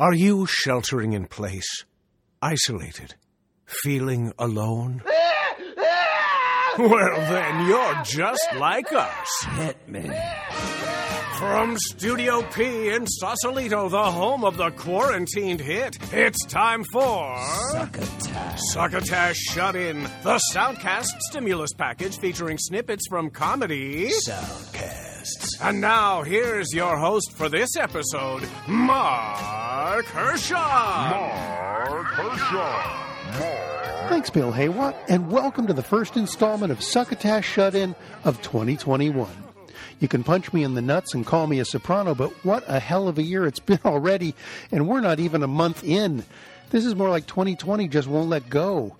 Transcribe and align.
Are 0.00 0.14
you 0.14 0.46
sheltering 0.48 1.12
in 1.12 1.26
place, 1.26 1.84
isolated, 2.40 3.16
feeling 3.66 4.32
alone? 4.38 5.02
well, 6.78 7.16
then 7.28 7.66
you're 7.66 8.02
just 8.02 8.48
like 8.56 8.90
us. 8.94 9.28
Hit 9.56 9.76
me. 9.86 10.10
From 11.38 11.76
Studio 11.76 12.40
P 12.40 12.88
in 12.88 13.06
Sausalito, 13.06 13.90
the 13.90 14.10
home 14.10 14.42
of 14.42 14.56
the 14.56 14.70
quarantined 14.70 15.60
hit, 15.60 15.98
it's 16.14 16.46
time 16.46 16.82
for 16.90 17.38
Succotash. 17.72 18.58
Succotash 18.72 19.36
Shut 19.36 19.76
In, 19.76 20.04
the 20.22 20.40
Soundcast 20.54 21.20
stimulus 21.28 21.74
package 21.76 22.18
featuring 22.18 22.56
snippets 22.56 23.06
from 23.06 23.28
comedy. 23.28 24.08
Soundcasts. 25.20 25.60
And 25.60 25.80
now, 25.80 26.22
here's 26.22 26.72
your 26.72 26.96
host 26.96 27.32
for 27.32 27.48
this 27.48 27.76
episode, 27.76 28.46
Mark 28.66 30.06
Hershaw. 30.06 31.10
Mark 31.10 32.06
Hershaw. 32.06 34.08
Thanks, 34.08 34.30
Bill 34.30 34.52
Haywatt, 34.52 34.96
and 35.08 35.30
welcome 35.30 35.66
to 35.66 35.72
the 35.72 35.82
first 35.82 36.16
installment 36.16 36.72
of 36.72 36.82
Succotash 36.82 37.46
Shut 37.46 37.74
In 37.74 37.94
of 38.24 38.40
2021. 38.42 39.28
You 40.00 40.08
can 40.08 40.24
punch 40.24 40.52
me 40.52 40.64
in 40.64 40.74
the 40.74 40.82
nuts 40.82 41.14
and 41.14 41.26
call 41.26 41.46
me 41.46 41.60
a 41.60 41.64
soprano, 41.64 42.14
but 42.14 42.30
what 42.44 42.64
a 42.66 42.80
hell 42.80 43.06
of 43.06 43.18
a 43.18 43.22
year 43.22 43.46
it's 43.46 43.60
been 43.60 43.80
already, 43.84 44.34
and 44.72 44.88
we're 44.88 45.00
not 45.00 45.20
even 45.20 45.42
a 45.42 45.48
month 45.48 45.84
in. 45.84 46.24
This 46.70 46.84
is 46.84 46.94
more 46.94 47.10
like 47.10 47.26
2020 47.26 47.88
just 47.88 48.08
won't 48.08 48.28
let 48.28 48.48
go. 48.48 48.96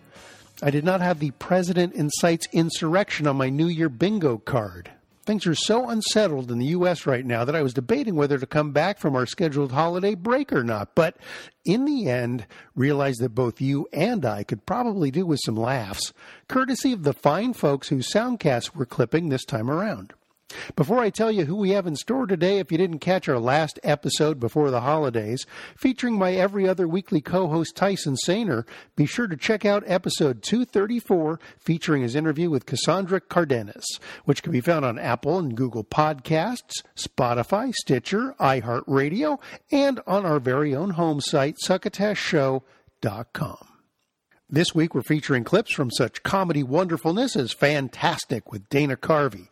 I 0.62 0.70
did 0.70 0.84
not 0.84 1.00
have 1.00 1.19
the 1.19 1.30
President 1.33 1.95
incites 1.95 2.47
insurrection 2.52 3.27
on 3.27 3.37
my 3.37 3.48
New 3.48 3.69
Year 3.69 3.89
bingo 3.89 4.37
card. 4.37 4.91
Things 5.30 5.47
are 5.47 5.55
so 5.55 5.89
unsettled 5.89 6.51
in 6.51 6.59
the 6.59 6.66
U.S. 6.66 7.07
right 7.07 7.25
now 7.25 7.45
that 7.45 7.55
I 7.55 7.62
was 7.62 7.73
debating 7.73 8.16
whether 8.16 8.37
to 8.37 8.47
come 8.47 8.73
back 8.73 8.98
from 8.98 9.15
our 9.15 9.27
scheduled 9.27 9.70
holiday 9.70 10.16
break 10.16 10.53
or 10.53 10.65
not. 10.65 10.97
But 10.97 11.19
in 11.65 11.84
the 11.84 12.09
end, 12.09 12.48
realized 12.75 13.20
that 13.20 13.29
both 13.29 13.61
you 13.61 13.87
and 13.93 14.27
I 14.27 14.43
could 14.43 14.66
probably 14.66 15.12
do 15.12 15.25
with 15.25 15.39
some 15.45 15.55
laughs, 15.55 16.12
courtesy 16.48 16.92
of 16.92 17.05
the 17.05 17.12
fine 17.12 17.53
folks 17.53 17.91
whose 17.91 18.12
soundcasts 18.12 18.75
we're 18.75 18.86
clipping 18.86 19.28
this 19.28 19.45
time 19.45 19.70
around. 19.70 20.14
Before 20.77 21.01
I 21.01 21.11
tell 21.11 21.31
you 21.31 21.45
who 21.45 21.56
we 21.56 21.70
have 21.70 21.87
in 21.87 21.97
store 21.97 22.27
today, 22.27 22.59
if 22.59 22.73
you 22.73 22.79
didn't 22.79 22.98
catch 22.98 23.29
our 23.29 23.39
last 23.39 23.79
episode 23.83 24.41
before 24.41 24.70
the 24.70 24.81
holidays, 24.81 25.47
featuring 25.77 26.19
my 26.19 26.34
every 26.34 26.69
other 26.69 26.89
weekly 26.89 27.20
co 27.20 27.48
host 27.48 27.77
Tyson 27.77 28.17
Sainer, 28.27 28.67
be 28.97 29.07
sure 29.07 29.27
to 29.27 29.37
check 29.37 29.65
out 29.65 29.84
episode 29.87 30.42
234 30.42 31.39
featuring 31.59 32.03
his 32.03 32.15
interview 32.15 32.51
with 32.51 32.67
Cassandra 32.67 33.20
Cardenas, 33.20 33.98
which 34.25 34.42
can 34.42 34.53
be 34.53 34.61
found 34.61 34.84
on 34.84 34.98
Apple 34.98 35.39
and 35.39 35.57
Google 35.57 35.84
Podcasts, 35.84 36.83
Spotify, 36.97 37.73
Stitcher, 37.73 38.35
iHeartRadio, 38.41 39.39
and 39.70 40.01
on 40.07 40.27
our 40.27 40.41
very 40.41 40.75
own 40.75 40.91
home 40.91 41.20
site, 41.20 41.57
succotashshow.com. 41.64 43.70
This 44.53 44.75
week 44.75 44.97
we're 44.97 45.03
featuring 45.03 45.45
clips 45.45 45.73
from 45.73 45.93
such 45.93 46.25
comedy 46.25 46.65
wonderfulness 46.65 47.37
as 47.37 47.53
Fantastic 47.53 48.51
with 48.51 48.69
Dana 48.69 48.97
Carvey, 48.97 49.47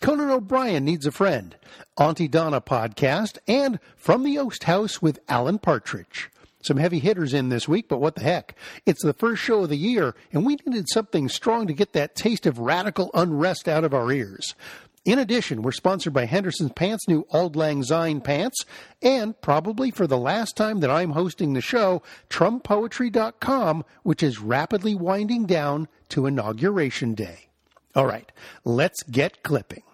Conan 0.00 0.28
O'Brien 0.28 0.84
Needs 0.84 1.06
a 1.06 1.12
Friend, 1.12 1.54
Aunty 1.96 2.26
Donna 2.26 2.60
podcast, 2.60 3.38
and 3.46 3.78
From 3.94 4.24
the 4.24 4.38
Oast 4.38 4.64
House 4.64 5.00
with 5.00 5.20
Alan 5.28 5.60
Partridge. 5.60 6.30
Some 6.62 6.78
heavy 6.78 6.98
hitters 6.98 7.32
in 7.32 7.48
this 7.48 7.68
week, 7.68 7.88
but 7.88 8.00
what 8.00 8.16
the 8.16 8.22
heck? 8.22 8.56
It's 8.84 9.04
the 9.04 9.12
first 9.12 9.40
show 9.40 9.62
of 9.62 9.68
the 9.68 9.76
year, 9.76 10.16
and 10.32 10.44
we 10.44 10.58
needed 10.66 10.88
something 10.88 11.28
strong 11.28 11.68
to 11.68 11.72
get 11.72 11.92
that 11.92 12.16
taste 12.16 12.44
of 12.44 12.58
radical 12.58 13.12
unrest 13.14 13.68
out 13.68 13.84
of 13.84 13.94
our 13.94 14.10
ears. 14.10 14.56
In 15.06 15.18
addition, 15.18 15.62
we're 15.62 15.72
sponsored 15.72 16.12
by 16.12 16.26
Henderson's 16.26 16.72
Pants' 16.72 17.08
new 17.08 17.24
Auld 17.32 17.56
Lang 17.56 17.82
Syne 17.82 18.20
pants, 18.20 18.66
and 19.00 19.40
probably 19.40 19.90
for 19.90 20.06
the 20.06 20.18
last 20.18 20.58
time 20.58 20.80
that 20.80 20.90
I'm 20.90 21.12
hosting 21.12 21.54
the 21.54 21.62
show, 21.62 22.02
TrumPoetry.com, 22.28 23.84
which 24.02 24.22
is 24.22 24.40
rapidly 24.40 24.94
winding 24.94 25.46
down 25.46 25.88
to 26.10 26.26
Inauguration 26.26 27.14
Day. 27.14 27.48
All 27.94 28.04
right, 28.04 28.30
let's 28.62 29.02
get 29.04 29.42
clipping. 29.42 29.84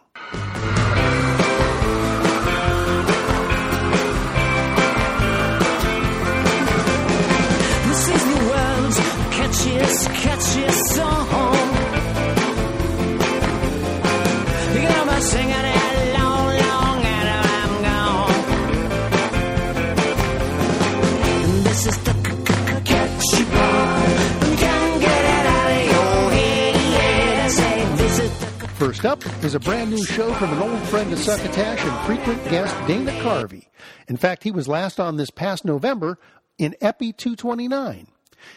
First 28.96 29.26
up 29.26 29.44
is 29.44 29.54
a 29.54 29.60
brand 29.60 29.90
new 29.90 30.02
show 30.06 30.32
from 30.32 30.54
an 30.54 30.58
old 30.58 30.80
friend 30.88 31.12
of 31.12 31.18
Succotash 31.18 31.84
and 31.84 32.06
frequent 32.06 32.42
guest 32.48 32.74
Dana 32.86 33.10
Carvey. 33.20 33.66
In 34.08 34.16
fact, 34.16 34.42
he 34.42 34.50
was 34.50 34.68
last 34.68 34.98
on 34.98 35.18
this 35.18 35.28
past 35.28 35.66
November 35.66 36.18
in 36.56 36.74
Epi 36.80 37.12
229. 37.12 38.06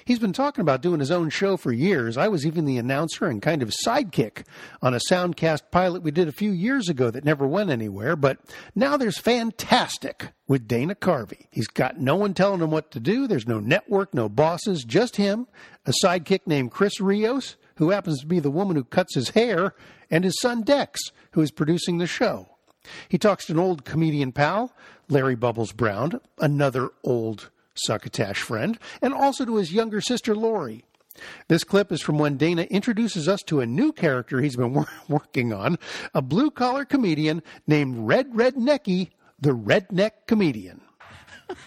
He's 0.05 0.19
been 0.19 0.31
talking 0.31 0.61
about 0.61 0.81
doing 0.81 1.01
his 1.01 1.11
own 1.11 1.29
show 1.29 1.57
for 1.57 1.73
years. 1.73 2.15
I 2.15 2.29
was 2.29 2.45
even 2.45 2.63
the 2.63 2.77
announcer 2.77 3.25
and 3.25 3.41
kind 3.41 3.61
of 3.61 3.73
sidekick 3.85 4.45
on 4.81 4.93
a 4.93 5.01
Soundcast 5.09 5.63
pilot 5.71 6.03
we 6.03 6.11
did 6.11 6.29
a 6.29 6.31
few 6.31 6.51
years 6.51 6.87
ago 6.87 7.11
that 7.11 7.25
never 7.25 7.45
went 7.45 7.69
anywhere. 7.69 8.15
But 8.15 8.39
now 8.73 8.95
there's 8.95 9.17
Fantastic 9.17 10.29
with 10.47 10.69
Dana 10.69 10.95
Carvey. 10.95 11.47
He's 11.51 11.67
got 11.67 11.99
no 11.99 12.15
one 12.15 12.33
telling 12.33 12.61
him 12.61 12.71
what 12.71 12.91
to 12.91 13.01
do. 13.01 13.27
There's 13.27 13.47
no 13.47 13.59
network, 13.59 14.13
no 14.13 14.29
bosses, 14.29 14.85
just 14.85 15.17
him, 15.17 15.47
a 15.85 15.91
sidekick 16.01 16.47
named 16.47 16.71
Chris 16.71 17.01
Rios, 17.01 17.57
who 17.79 17.89
happens 17.89 18.19
to 18.19 18.27
be 18.27 18.39
the 18.39 18.51
woman 18.51 18.75
who 18.75 18.83
cuts 18.83 19.15
his 19.15 19.29
hair, 19.29 19.73
and 20.11 20.23
his 20.23 20.39
son 20.39 20.61
Dex, 20.61 20.99
who 21.31 21.41
is 21.41 21.49
producing 21.49 21.97
the 21.97 22.05
show. 22.07 22.47
He 23.07 23.17
talks 23.17 23.45
to 23.45 23.53
an 23.53 23.59
old 23.59 23.85
comedian 23.85 24.33
pal, 24.33 24.73
Larry 25.07 25.35
Bubbles 25.35 25.71
Brown, 25.71 26.19
another 26.39 26.89
old 27.03 27.49
succotash 27.73 28.41
friend, 28.41 28.77
and 29.01 29.13
also 29.13 29.45
to 29.45 29.55
his 29.55 29.73
younger 29.73 30.01
sister 30.01 30.35
Lori. 30.35 30.83
This 31.47 31.63
clip 31.63 31.91
is 31.91 32.01
from 32.01 32.19
when 32.19 32.35
Dana 32.35 32.63
introduces 32.63 33.27
us 33.29 33.41
to 33.43 33.61
a 33.61 33.65
new 33.65 33.93
character 33.93 34.41
he's 34.41 34.57
been 34.57 34.73
wor- 34.73 34.85
working 35.07 35.53
on, 35.53 35.77
a 36.13 36.21
blue 36.21 36.51
collar 36.51 36.83
comedian 36.83 37.41
named 37.65 37.95
Red 37.97 38.35
Red 38.35 38.55
Necky, 38.55 39.09
the 39.39 39.51
Redneck 39.51 40.11
Comedian. 40.27 40.81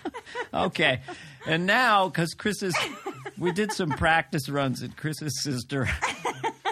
Okay. 0.55 1.01
And 1.47 1.67
now, 1.67 2.09
because 2.09 2.35
Chris 2.35 2.63
is, 2.63 2.77
we 3.43 3.51
did 3.51 3.73
some 3.73 3.91
practice 3.91 4.49
runs 4.49 4.83
at 4.83 4.97
Chris's 4.97 5.43
sister. 5.43 5.89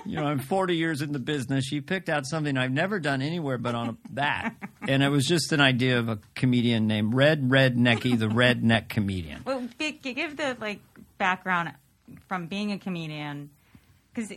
You 0.06 0.16
know, 0.16 0.24
I'm 0.24 0.38
40 0.38 0.76
years 0.76 1.02
in 1.02 1.12
the 1.12 1.18
business. 1.18 1.64
She 1.66 1.80
picked 1.80 2.08
out 2.08 2.26
something 2.26 2.56
I've 2.56 2.72
never 2.72 2.98
done 2.98 3.22
anywhere 3.22 3.58
but 3.58 3.74
on 3.74 3.88
a, 3.90 3.96
that. 4.14 4.54
And 4.88 5.02
it 5.02 5.08
was 5.08 5.26
just 5.26 5.52
an 5.52 5.60
idea 5.60 5.98
of 5.98 6.08
a 6.08 6.18
comedian 6.34 6.86
named 6.86 7.14
Red 7.14 7.50
Red 7.50 7.76
Necky, 7.76 8.18
the 8.18 8.26
Redneck 8.26 8.88
Comedian. 8.88 9.42
Well, 9.44 9.68
gi- 9.78 10.00
gi- 10.02 10.14
give 10.14 10.36
the 10.36 10.56
like 10.60 10.80
background 11.18 11.72
from 12.28 12.46
being 12.46 12.72
a 12.72 12.78
comedian, 12.78 13.50
because 14.14 14.32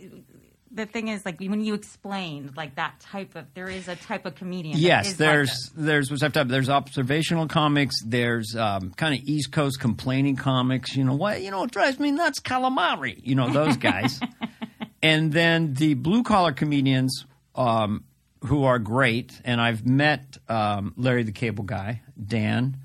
the 0.74 0.86
thing 0.86 1.08
is, 1.08 1.26
like 1.26 1.40
when 1.40 1.64
you 1.64 1.74
explained 1.74 2.58
like 2.58 2.76
that 2.76 3.00
type 3.00 3.36
of, 3.36 3.46
there 3.54 3.70
is 3.70 3.88
a 3.88 3.96
type 3.96 4.26
of 4.26 4.36
comedian. 4.36 4.78
Yes, 4.78 5.12
is 5.12 5.20
like 5.20 5.30
there's 5.30 5.72
there's 5.76 6.24
up. 6.24 6.48
There's 6.48 6.70
observational 6.70 7.48
comics. 7.48 8.02
There's 8.04 8.56
um, 8.56 8.92
kind 8.92 9.14
of 9.14 9.28
East 9.28 9.52
Coast 9.52 9.80
complaining 9.80 10.36
comics. 10.36 10.96
You 10.96 11.04
know 11.04 11.16
what? 11.16 11.42
You 11.42 11.52
know 11.52 11.60
what 11.60 11.72
drives 11.72 12.00
me 12.00 12.12
nuts? 12.12 12.40
Calamari. 12.40 13.20
You 13.24 13.36
know 13.36 13.52
those 13.52 13.78
guys. 13.78 14.20
and 15.04 15.32
then 15.32 15.74
the 15.76 15.94
blue 15.94 16.24
collar 16.24 16.54
comedians 16.54 17.26
um, 17.56 18.06
who 18.46 18.64
are 18.64 18.80
great. 18.80 19.40
And 19.46 19.62
I've 19.62 19.86
met 19.86 20.38
um, 20.50 20.94
Larry 20.98 21.24
the 21.24 21.32
Cable 21.32 21.64
Guy, 21.64 22.02
Dan, 22.22 22.78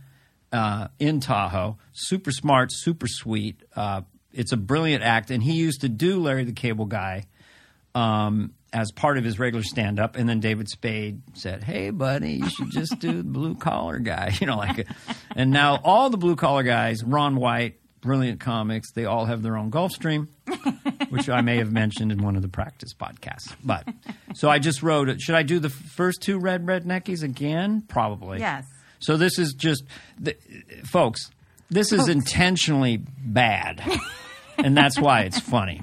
uh, 0.53 0.89
in 0.99 1.21
Tahoe. 1.21 1.79
Super 1.93 2.33
smart, 2.33 2.71
super 2.71 3.07
sweet. 3.09 3.63
Uh, 3.75 4.03
it's 4.33 4.53
a 4.53 4.59
brilliant 4.59 5.03
act, 5.03 5.31
and 5.31 5.43
he 5.43 5.55
used 5.55 5.81
to 5.81 5.89
do 5.89 6.21
Larry 6.21 6.45
the 6.45 6.53
Cable 6.53 6.85
Guy 6.85 7.25
um, 7.95 8.53
as 8.73 8.93
part 8.93 9.19
of 9.19 9.25
his 9.25 9.39
regular 9.39 9.63
stand 9.63 9.99
up. 9.99 10.17
And 10.17 10.29
then 10.29 10.41
David 10.41 10.69
Spade 10.69 11.23
said, 11.35 11.65
Hey, 11.65 11.91
buddy, 11.91 12.33
you 12.33 12.49
should 12.51 12.71
just 12.71 12.99
do 12.99 13.19
the 13.19 13.25
blue 13.25 13.55
collar 13.55 13.99
guy. 13.99 14.35
You 14.41 14.47
know, 14.47 14.57
like, 14.57 14.87
and 15.35 15.51
now 15.51 15.81
all 15.83 16.11
the 16.11 16.17
blue 16.17 16.37
collar 16.37 16.63
guys, 16.63 17.03
Ron 17.03 17.37
White, 17.37 17.81
brilliant 18.01 18.41
comics, 18.41 18.93
they 18.93 19.05
all 19.05 19.25
have 19.25 19.43
their 19.43 19.57
own 19.57 19.71
Gulfstream, 19.71 20.29
which 21.11 21.29
I 21.29 21.41
may 21.41 21.57
have 21.57 21.73
mentioned 21.73 22.13
in 22.13 22.23
one 22.23 22.37
of 22.37 22.43
the 22.43 22.49
practice 22.49 22.95
podcasts. 22.95 23.55
But 23.65 23.89
so 24.35 24.49
I 24.49 24.59
just 24.59 24.83
wrote 24.83 25.09
it. 25.09 25.21
Should 25.21 25.35
I 25.35 25.43
do 25.43 25.59
the 25.59 25.71
first 25.71 26.23
two 26.23 26.39
red 26.39 26.65
redneckies 26.67 27.23
again? 27.23 27.83
Probably. 27.89 28.39
Yes. 28.39 28.65
So 29.01 29.17
this 29.17 29.39
is 29.39 29.55
just, 29.55 29.85
the, 30.19 30.37
folks, 30.85 31.31
this 31.71 31.93
is 31.93 32.09
intentionally 32.09 32.97
bad. 33.19 33.83
and 34.57 34.77
that's 34.77 34.99
why 34.99 35.23
it's 35.23 35.39
funny. 35.41 35.83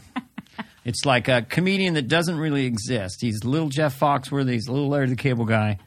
It's 0.86 1.04
like 1.04 1.28
a 1.28 1.42
comedian 1.42 1.96
that 1.96 2.08
doesn't 2.08 2.38
really 2.38 2.66
exist. 2.66 3.20
He's 3.20 3.44
little 3.44 3.70
Jeff 3.70 4.00
Foxworthy, 4.00 4.52
he's 4.54 4.70
little 4.70 4.88
Larry 4.88 5.10
the 5.10 5.16
Cable 5.16 5.46
Guy, 5.46 5.80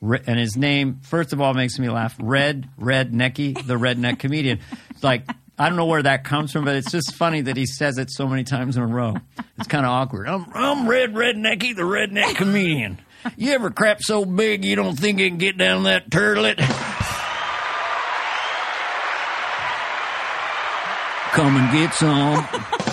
and 0.00 0.38
his 0.38 0.56
name, 0.56 1.00
first 1.02 1.34
of 1.34 1.40
all, 1.40 1.52
makes 1.52 1.78
me 1.78 1.90
laugh. 1.90 2.16
Red 2.18 2.68
Red 2.78 3.12
Necky, 3.12 3.54
the 3.54 3.74
redneck 3.74 4.18
comedian. 4.18 4.60
It's 4.90 5.04
like 5.04 5.28
I 5.58 5.68
don't 5.68 5.76
know 5.76 5.86
where 5.86 6.02
that 6.02 6.24
comes 6.24 6.52
from, 6.52 6.64
but 6.64 6.76
it's 6.76 6.90
just 6.90 7.14
funny 7.14 7.42
that 7.42 7.56
he 7.56 7.66
says 7.66 7.98
it 7.98 8.10
so 8.10 8.26
many 8.26 8.44
times 8.44 8.76
in 8.76 8.82
a 8.82 8.86
row. 8.86 9.16
It's 9.58 9.68
kind 9.68 9.86
of 9.86 9.92
awkward. 9.92 10.28
I'm, 10.28 10.46
I'm 10.52 10.88
Red 10.88 11.14
Red 11.14 11.36
Necky, 11.36 11.74
the 11.74 11.82
redneck 11.82 12.36
comedian. 12.36 12.98
You 13.36 13.52
ever 13.52 13.70
crap 13.70 14.02
so 14.02 14.24
big 14.24 14.64
you 14.64 14.76
don't 14.76 14.96
think 14.98 15.18
you 15.18 15.28
can 15.28 15.38
get 15.38 15.58
down 15.58 15.84
that 15.84 16.10
turlet? 16.10 16.58
Come 21.32 21.56
and 21.56 21.72
get 21.72 21.92
some. 21.92 22.85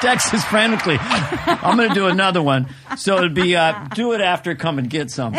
Texas 0.00 0.44
frantically. 0.44 0.96
I'm 0.98 1.76
going 1.76 1.88
to 1.88 1.94
do 1.94 2.06
another 2.06 2.42
one. 2.42 2.68
So 2.96 3.18
it'd 3.18 3.34
be 3.34 3.56
uh, 3.56 3.86
do 3.94 4.12
it 4.12 4.20
after, 4.20 4.54
come 4.54 4.78
and 4.78 4.88
get 4.88 5.10
some. 5.10 5.34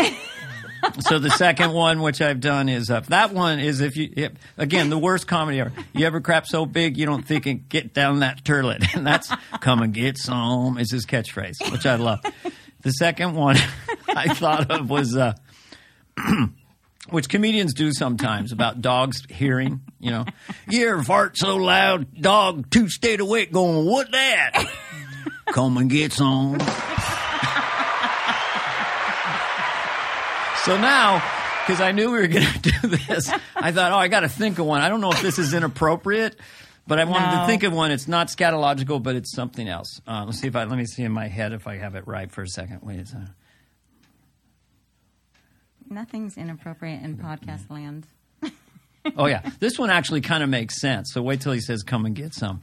So 0.99 1.19
the 1.19 1.29
second 1.29 1.73
one, 1.73 2.01
which 2.01 2.21
I've 2.21 2.39
done, 2.39 2.67
is 2.67 2.89
uh, 2.89 3.01
that 3.01 3.33
one 3.33 3.59
is 3.59 3.81
if 3.81 3.95
you 3.95 4.11
if, 4.15 4.31
again 4.57 4.89
the 4.89 4.97
worst 4.97 5.27
comedy 5.27 5.59
ever. 5.59 5.71
You 5.93 6.05
ever 6.05 6.21
crap 6.21 6.47
so 6.47 6.65
big 6.65 6.97
you 6.97 7.05
don't 7.05 7.23
think 7.23 7.45
it 7.45 7.69
get 7.69 7.93
down 7.93 8.19
that 8.19 8.43
turlet, 8.43 8.95
and 8.95 9.05
that's 9.07 9.31
come 9.59 9.81
and 9.81 9.93
get 9.93 10.17
some 10.17 10.77
is 10.77 10.91
his 10.91 11.05
catchphrase, 11.05 11.71
which 11.71 11.85
I 11.85 11.95
love. 11.95 12.21
The 12.81 12.91
second 12.91 13.35
one 13.35 13.57
I 14.07 14.33
thought 14.33 14.71
of 14.71 14.89
was. 14.89 15.15
Uh, 15.15 15.33
which 17.09 17.29
comedians 17.29 17.73
do 17.73 17.91
sometimes 17.91 18.51
about 18.51 18.81
dogs 18.81 19.23
hearing, 19.29 19.81
you 19.99 20.11
know. 20.11 20.25
You 20.69 20.89
ever 20.89 21.03
fart 21.03 21.37
so 21.37 21.57
loud, 21.57 22.19
dog 22.19 22.69
two 22.69 22.89
stayed 22.89 23.19
awake 23.19 23.51
going, 23.51 23.85
what 23.85 24.11
that? 24.11 24.51
Come 25.47 25.77
and 25.77 25.89
get 25.89 26.13
some. 26.13 26.59
so 30.63 30.77
now, 30.77 31.23
because 31.65 31.81
I 31.81 31.91
knew 31.91 32.11
we 32.11 32.19
were 32.19 32.27
going 32.27 32.45
to 32.45 32.59
do 32.59 32.87
this, 32.87 33.29
I 33.55 33.71
thought, 33.71 33.91
oh, 33.91 33.97
I 33.97 34.07
got 34.07 34.21
to 34.21 34.29
think 34.29 34.59
of 34.59 34.65
one. 34.65 34.81
I 34.81 34.89
don't 34.89 35.01
know 35.01 35.11
if 35.11 35.21
this 35.21 35.39
is 35.39 35.53
inappropriate, 35.53 36.39
but 36.87 36.99
I 36.99 37.03
wanted 37.05 37.41
to 37.41 37.47
think 37.47 37.63
of 37.63 37.73
one. 37.73 37.91
It's 37.91 38.07
not 38.07 38.27
scatological, 38.27 39.01
but 39.01 39.15
it's 39.15 39.33
something 39.33 39.67
else. 39.67 40.01
Uh, 40.07 40.23
let's 40.25 40.39
see 40.39 40.47
if 40.47 40.55
I, 40.55 40.63
let 40.65 40.77
me 40.77 40.85
see 40.85 41.03
in 41.03 41.11
my 41.11 41.27
head 41.27 41.51
if 41.51 41.67
I 41.67 41.77
have 41.77 41.95
it 41.95 42.07
right 42.07 42.31
for 42.31 42.43
a 42.43 42.47
second. 42.47 42.81
Wait 42.83 42.99
a 42.99 43.05
second. 43.05 43.29
Nothing's 45.91 46.37
inappropriate 46.37 47.03
in 47.03 47.17
podcast 47.17 47.69
land. 47.69 48.07
Oh 49.17 49.25
yeah, 49.25 49.49
this 49.59 49.79
one 49.79 49.89
actually 49.89 50.21
kind 50.21 50.43
of 50.43 50.49
makes 50.49 50.79
sense. 50.79 51.11
So 51.11 51.21
wait 51.21 51.41
till 51.41 51.51
he 51.51 51.59
says, 51.59 51.83
"Come 51.83 52.05
and 52.05 52.15
get 52.15 52.33
some." 52.33 52.61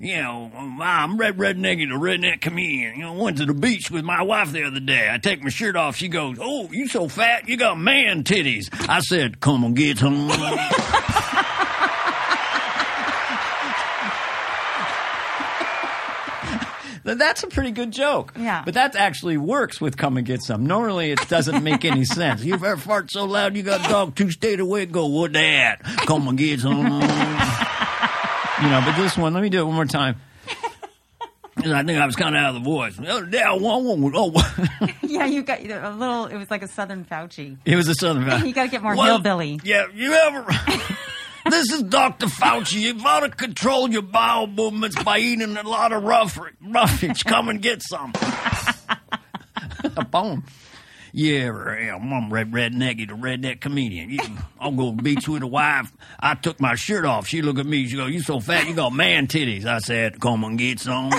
You 0.00 0.16
know, 0.16 0.50
I'm 0.80 1.18
Red 1.18 1.36
Redneck, 1.36 1.76
the 1.78 1.94
redneck 1.94 2.40
comedian. 2.40 2.96
You 2.96 3.02
know, 3.02 3.12
went 3.12 3.36
to 3.38 3.46
the 3.46 3.54
beach 3.54 3.90
with 3.90 4.04
my 4.04 4.22
wife 4.22 4.50
the 4.50 4.64
other 4.64 4.80
day. 4.80 5.08
I 5.12 5.18
take 5.18 5.42
my 5.42 5.50
shirt 5.50 5.76
off. 5.76 5.94
She 5.94 6.08
goes, 6.08 6.38
"Oh, 6.40 6.68
you 6.72 6.88
so 6.88 7.06
fat, 7.06 7.48
you 7.48 7.56
got 7.56 7.78
man 7.78 8.24
titties." 8.24 8.68
I 8.88 9.00
said, 9.00 9.40
"Come 9.40 9.62
and 9.62 9.76
get 9.76 9.98
some." 9.98 10.28
That's 17.14 17.42
a 17.42 17.46
pretty 17.48 17.70
good 17.70 17.90
joke. 17.92 18.32
Yeah. 18.38 18.62
But 18.64 18.74
that 18.74 18.96
actually 18.96 19.36
works 19.38 19.80
with 19.80 19.96
come 19.96 20.16
and 20.16 20.26
get 20.26 20.42
some. 20.42 20.66
Normally 20.66 21.10
it 21.12 21.28
doesn't 21.28 21.62
make 21.62 21.84
any 21.84 22.04
sense. 22.18 22.42
You've 22.44 22.64
ever 22.64 22.76
fart 22.76 23.10
so 23.10 23.24
loud 23.24 23.56
you 23.56 23.62
got 23.62 23.84
a 23.86 23.88
dog 23.88 24.14
two 24.14 24.30
stayed 24.30 24.60
awake, 24.60 24.92
go, 24.92 25.06
what 25.06 25.32
that? 25.34 25.82
Come 26.06 26.28
and 26.28 26.36
get 26.38 26.60
some. 26.60 26.76
you 26.82 26.84
know, 28.68 28.82
but 28.84 28.96
this 28.96 29.16
one, 29.16 29.34
let 29.34 29.42
me 29.42 29.48
do 29.48 29.60
it 29.60 29.64
one 29.64 29.74
more 29.74 29.84
time. 29.84 30.16
I 31.60 31.82
think 31.82 31.98
I 31.98 32.06
was 32.06 32.14
kind 32.14 32.36
of 32.36 32.40
out 32.40 32.54
of 32.54 32.62
the 32.62 32.70
voice. 32.70 32.94
Oh, 33.04 33.26
yeah, 33.32 33.48
oh. 33.50 34.88
Yeah, 35.02 35.26
you 35.26 35.42
got 35.42 35.60
a 35.60 35.90
little. 35.90 36.26
It 36.26 36.36
was 36.36 36.50
like 36.52 36.62
a 36.62 36.68
Southern 36.68 37.04
Fauci. 37.04 37.56
it 37.64 37.74
was 37.74 37.88
a 37.88 37.94
southern 37.94 38.24
guy. 38.26 38.44
You 38.44 38.52
gotta 38.52 38.68
get 38.68 38.80
more 38.82 38.94
Well, 38.94 39.06
hillbilly. 39.06 39.58
Yeah, 39.64 39.86
you 39.92 40.12
ever. 40.12 40.46
This 41.50 41.72
is 41.72 41.82
Dr. 41.84 42.26
Fauci. 42.26 42.80
You've 42.80 43.02
got 43.02 43.20
to 43.20 43.30
control 43.30 43.90
your 43.90 44.02
bowel 44.02 44.46
movements 44.46 45.02
by 45.02 45.18
eating 45.18 45.56
a 45.56 45.62
lot 45.62 45.92
of 45.92 46.02
rough, 46.02 46.38
roughage. 46.60 47.24
Come 47.24 47.48
and 47.48 47.62
get 47.62 47.82
some. 47.82 48.12
Boom. 50.10 50.44
Yeah, 51.12 51.48
I'm 51.50 52.32
Red 52.32 52.52
Rednecky, 52.52 53.08
the 53.08 53.14
redneck 53.14 53.60
comedian. 53.60 54.10
You, 54.10 54.18
I'll 54.60 54.72
go 54.72 54.94
to 54.94 55.02
beach 55.02 55.26
with 55.26 55.42
a 55.42 55.46
wife. 55.46 55.92
I 56.20 56.34
took 56.34 56.60
my 56.60 56.74
shirt 56.74 57.04
off. 57.06 57.26
She 57.26 57.40
looked 57.40 57.58
at 57.58 57.66
me. 57.66 57.88
She 57.88 57.96
go, 57.96 58.06
"You 58.06 58.20
so 58.20 58.40
fat, 58.40 58.68
you 58.68 58.74
got 58.74 58.92
man 58.92 59.26
titties." 59.26 59.64
I 59.64 59.78
said, 59.78 60.20
"Come 60.20 60.44
and 60.44 60.58
get 60.58 60.80
some." 60.80 61.10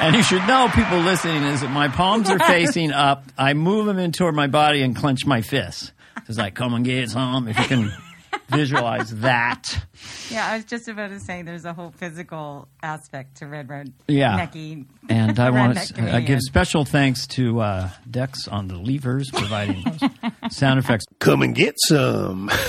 And 0.00 0.16
you 0.16 0.22
should 0.22 0.46
know, 0.46 0.68
people 0.74 0.98
listening, 0.98 1.42
is 1.44 1.60
that 1.60 1.70
my 1.70 1.88
palms 1.88 2.30
are 2.30 2.38
facing 2.38 2.92
up. 2.92 3.24
I 3.36 3.52
move 3.54 3.86
them 3.86 3.98
in 3.98 4.12
toward 4.12 4.34
my 4.34 4.46
body 4.46 4.82
and 4.82 4.96
clench 4.96 5.26
my 5.26 5.42
fists. 5.42 5.92
It's 6.28 6.38
like, 6.38 6.54
come 6.54 6.74
and 6.74 6.84
get 6.84 7.10
some. 7.10 7.48
If 7.48 7.58
you 7.58 7.64
can 7.64 7.92
visualize 8.48 9.10
that. 9.20 9.84
Yeah, 10.30 10.46
I 10.50 10.56
was 10.56 10.64
just 10.64 10.88
about 10.88 11.10
to 11.10 11.20
say 11.20 11.42
there's 11.42 11.64
a 11.64 11.72
whole 11.72 11.90
physical 11.90 12.68
aspect 12.82 13.36
to 13.38 13.46
Red 13.46 13.68
Red 13.68 13.92
Yeah. 14.08 14.46
Necky. 14.46 14.86
And 15.08 15.38
I 15.38 15.50
want 15.58 15.76
to 15.78 16.14
I 16.14 16.20
give 16.20 16.40
special 16.40 16.84
thanks 16.84 17.26
to 17.28 17.60
uh, 17.60 17.90
Dex 18.10 18.48
on 18.48 18.68
the 18.68 18.76
levers 18.76 19.30
providing 19.32 19.84
those 19.84 20.10
sound 20.56 20.78
effects. 20.78 21.04
Come 21.18 21.42
and 21.42 21.54
get 21.54 21.74
some. 21.78 22.50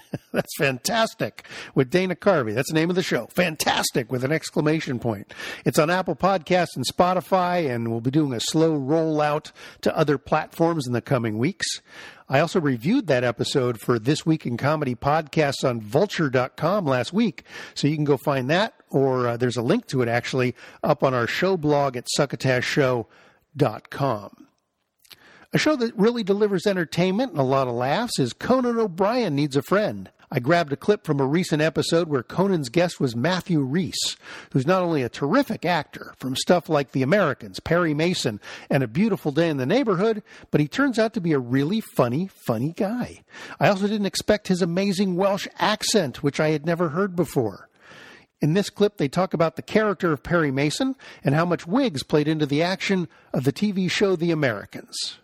That's 0.32 0.56
fantastic 0.56 1.46
with 1.74 1.90
Dana 1.90 2.14
Carvey. 2.14 2.54
That's 2.54 2.70
the 2.70 2.74
name 2.74 2.90
of 2.90 2.96
the 2.96 3.02
show. 3.02 3.26
Fantastic 3.26 4.10
with 4.10 4.24
an 4.24 4.32
exclamation 4.32 4.98
point. 4.98 5.32
It's 5.64 5.78
on 5.78 5.90
Apple 5.90 6.16
Podcasts 6.16 6.74
and 6.76 6.84
Spotify, 6.86 7.70
and 7.70 7.90
we'll 7.90 8.00
be 8.00 8.10
doing 8.10 8.32
a 8.32 8.40
slow 8.40 8.78
rollout 8.78 9.52
to 9.82 9.96
other 9.96 10.18
platforms 10.18 10.86
in 10.86 10.92
the 10.92 11.00
coming 11.00 11.38
weeks. 11.38 11.80
I 12.28 12.40
also 12.40 12.60
reviewed 12.60 13.06
that 13.08 13.24
episode 13.24 13.80
for 13.80 13.98
This 13.98 14.24
Week 14.24 14.46
in 14.46 14.56
Comedy 14.56 14.94
podcasts 14.94 15.68
on 15.68 15.80
vulture.com 15.80 16.86
last 16.86 17.12
week, 17.12 17.44
so 17.74 17.88
you 17.88 17.96
can 17.96 18.04
go 18.04 18.16
find 18.16 18.48
that, 18.48 18.74
or 18.90 19.26
uh, 19.28 19.36
there's 19.36 19.56
a 19.56 19.62
link 19.62 19.86
to 19.88 20.02
it 20.02 20.08
actually 20.08 20.54
up 20.82 21.02
on 21.02 21.12
our 21.12 21.26
show 21.26 21.58
blog 21.58 21.96
at 21.96 22.06
succotashshow.com. 22.18 24.46
A 25.54 25.58
show 25.58 25.76
that 25.76 25.94
really 25.98 26.22
delivers 26.22 26.66
entertainment 26.66 27.32
and 27.32 27.40
a 27.40 27.44
lot 27.44 27.68
of 27.68 27.74
laughs 27.74 28.18
is 28.18 28.32
Conan 28.32 28.78
O'Brien 28.78 29.34
Needs 29.34 29.54
a 29.54 29.60
Friend. 29.60 30.10
I 30.30 30.40
grabbed 30.40 30.72
a 30.72 30.78
clip 30.78 31.04
from 31.04 31.20
a 31.20 31.26
recent 31.26 31.60
episode 31.60 32.08
where 32.08 32.22
Conan's 32.22 32.70
guest 32.70 32.98
was 32.98 33.14
Matthew 33.14 33.60
Rhys, 33.60 34.16
who's 34.52 34.66
not 34.66 34.82
only 34.82 35.02
a 35.02 35.10
terrific 35.10 35.66
actor 35.66 36.14
from 36.16 36.36
stuff 36.36 36.70
like 36.70 36.92
The 36.92 37.02
Americans, 37.02 37.60
Perry 37.60 37.92
Mason, 37.92 38.40
and 38.70 38.82
A 38.82 38.88
Beautiful 38.88 39.30
Day 39.30 39.50
in 39.50 39.58
the 39.58 39.66
Neighborhood, 39.66 40.22
but 40.50 40.62
he 40.62 40.68
turns 40.68 40.98
out 40.98 41.12
to 41.12 41.20
be 41.20 41.32
a 41.32 41.38
really 41.38 41.82
funny, 41.82 42.30
funny 42.46 42.72
guy. 42.72 43.22
I 43.60 43.68
also 43.68 43.86
didn't 43.86 44.06
expect 44.06 44.48
his 44.48 44.62
amazing 44.62 45.16
Welsh 45.16 45.48
accent, 45.58 46.22
which 46.22 46.40
I 46.40 46.48
had 46.48 46.64
never 46.64 46.88
heard 46.88 47.14
before. 47.14 47.68
In 48.40 48.54
this 48.54 48.70
clip, 48.70 48.96
they 48.96 49.06
talk 49.06 49.34
about 49.34 49.56
the 49.56 49.62
character 49.62 50.12
of 50.12 50.22
Perry 50.22 50.50
Mason 50.50 50.96
and 51.22 51.34
how 51.34 51.44
much 51.44 51.66
wigs 51.66 52.02
played 52.02 52.26
into 52.26 52.46
the 52.46 52.62
action 52.62 53.06
of 53.34 53.44
the 53.44 53.52
TV 53.52 53.90
show 53.90 54.16
The 54.16 54.30
Americans. 54.30 55.18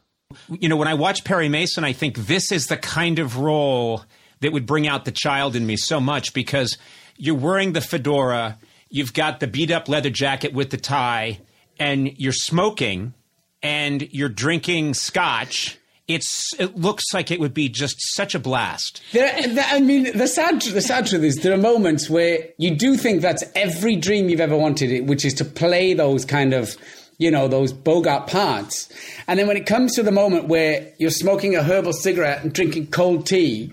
You 0.50 0.68
know, 0.68 0.76
when 0.76 0.88
I 0.88 0.94
watch 0.94 1.25
Perry 1.25 1.49
Mason, 1.49 1.85
I 1.85 1.92
think 1.92 2.16
this 2.16 2.52
is 2.52 2.66
the 2.66 2.76
kind 2.76 3.18
of 3.18 3.38
role 3.38 4.04
that 4.40 4.52
would 4.52 4.66
bring 4.66 4.87
out 4.87 5.04
the 5.04 5.11
child 5.12 5.56
in 5.56 5.66
me 5.66 5.76
so 5.76 6.00
much 6.00 6.35
because 6.35 6.76
you're 7.16 7.35
wearing 7.35 7.73
the 7.73 7.80
fedora, 7.80 8.58
you've 8.90 9.14
got 9.14 9.40
the 9.40 9.47
beat 9.47 9.70
up 9.70 9.88
leather 9.88 10.11
jacket 10.11 10.52
with 10.52 10.70
the 10.70 10.76
tie, 10.76 11.40
and 11.80 12.12
you're 12.18 12.32
smoking 12.32 13.14
and 13.62 14.06
you're 14.12 14.28
drinking 14.28 14.94
scotch. 14.94 15.78
It's 16.06 16.54
it 16.58 16.76
looks 16.76 17.04
like 17.12 17.30
it 17.30 17.38
would 17.40 17.52
be 17.52 17.68
just 17.68 17.97
such 18.14 18.35
a 18.35 18.38
blast. 18.38 19.02
There, 19.12 19.47
there- 19.49 19.66
I 19.68 19.80
mean, 19.80 20.16
the 20.16 20.26
sad, 20.26 20.61
the 20.62 20.80
sad 20.80 21.06
truth 21.06 21.23
is 21.23 21.37
there 21.37 21.52
are 21.52 21.58
moments 21.58 22.08
where 22.08 22.49
you 22.56 22.75
do 22.75 22.97
think 22.97 23.20
that's 23.20 23.44
every 23.54 23.97
dream 23.97 24.28
you've 24.28 24.40
ever 24.40 24.56
wanted, 24.56 25.06
which 25.08 25.25
is 25.25 25.35
to 25.35 25.44
play 25.44 25.92
those 25.94 26.25
kind 26.25 26.54
of, 26.54 26.76
you 27.18 27.30
know, 27.30 27.48
those 27.48 27.72
Bogart 27.72 28.28
parts. 28.28 28.88
And 29.26 29.38
then 29.38 29.46
when 29.48 29.56
it 29.56 29.66
comes 29.66 29.94
to 29.96 30.02
the 30.02 30.12
moment 30.12 30.46
where 30.46 30.92
you're 30.98 31.10
smoking 31.10 31.56
a 31.56 31.62
herbal 31.62 31.92
cigarette 31.92 32.42
and 32.44 32.52
drinking 32.52 32.87
cold 32.88 33.26
tea, 33.26 33.72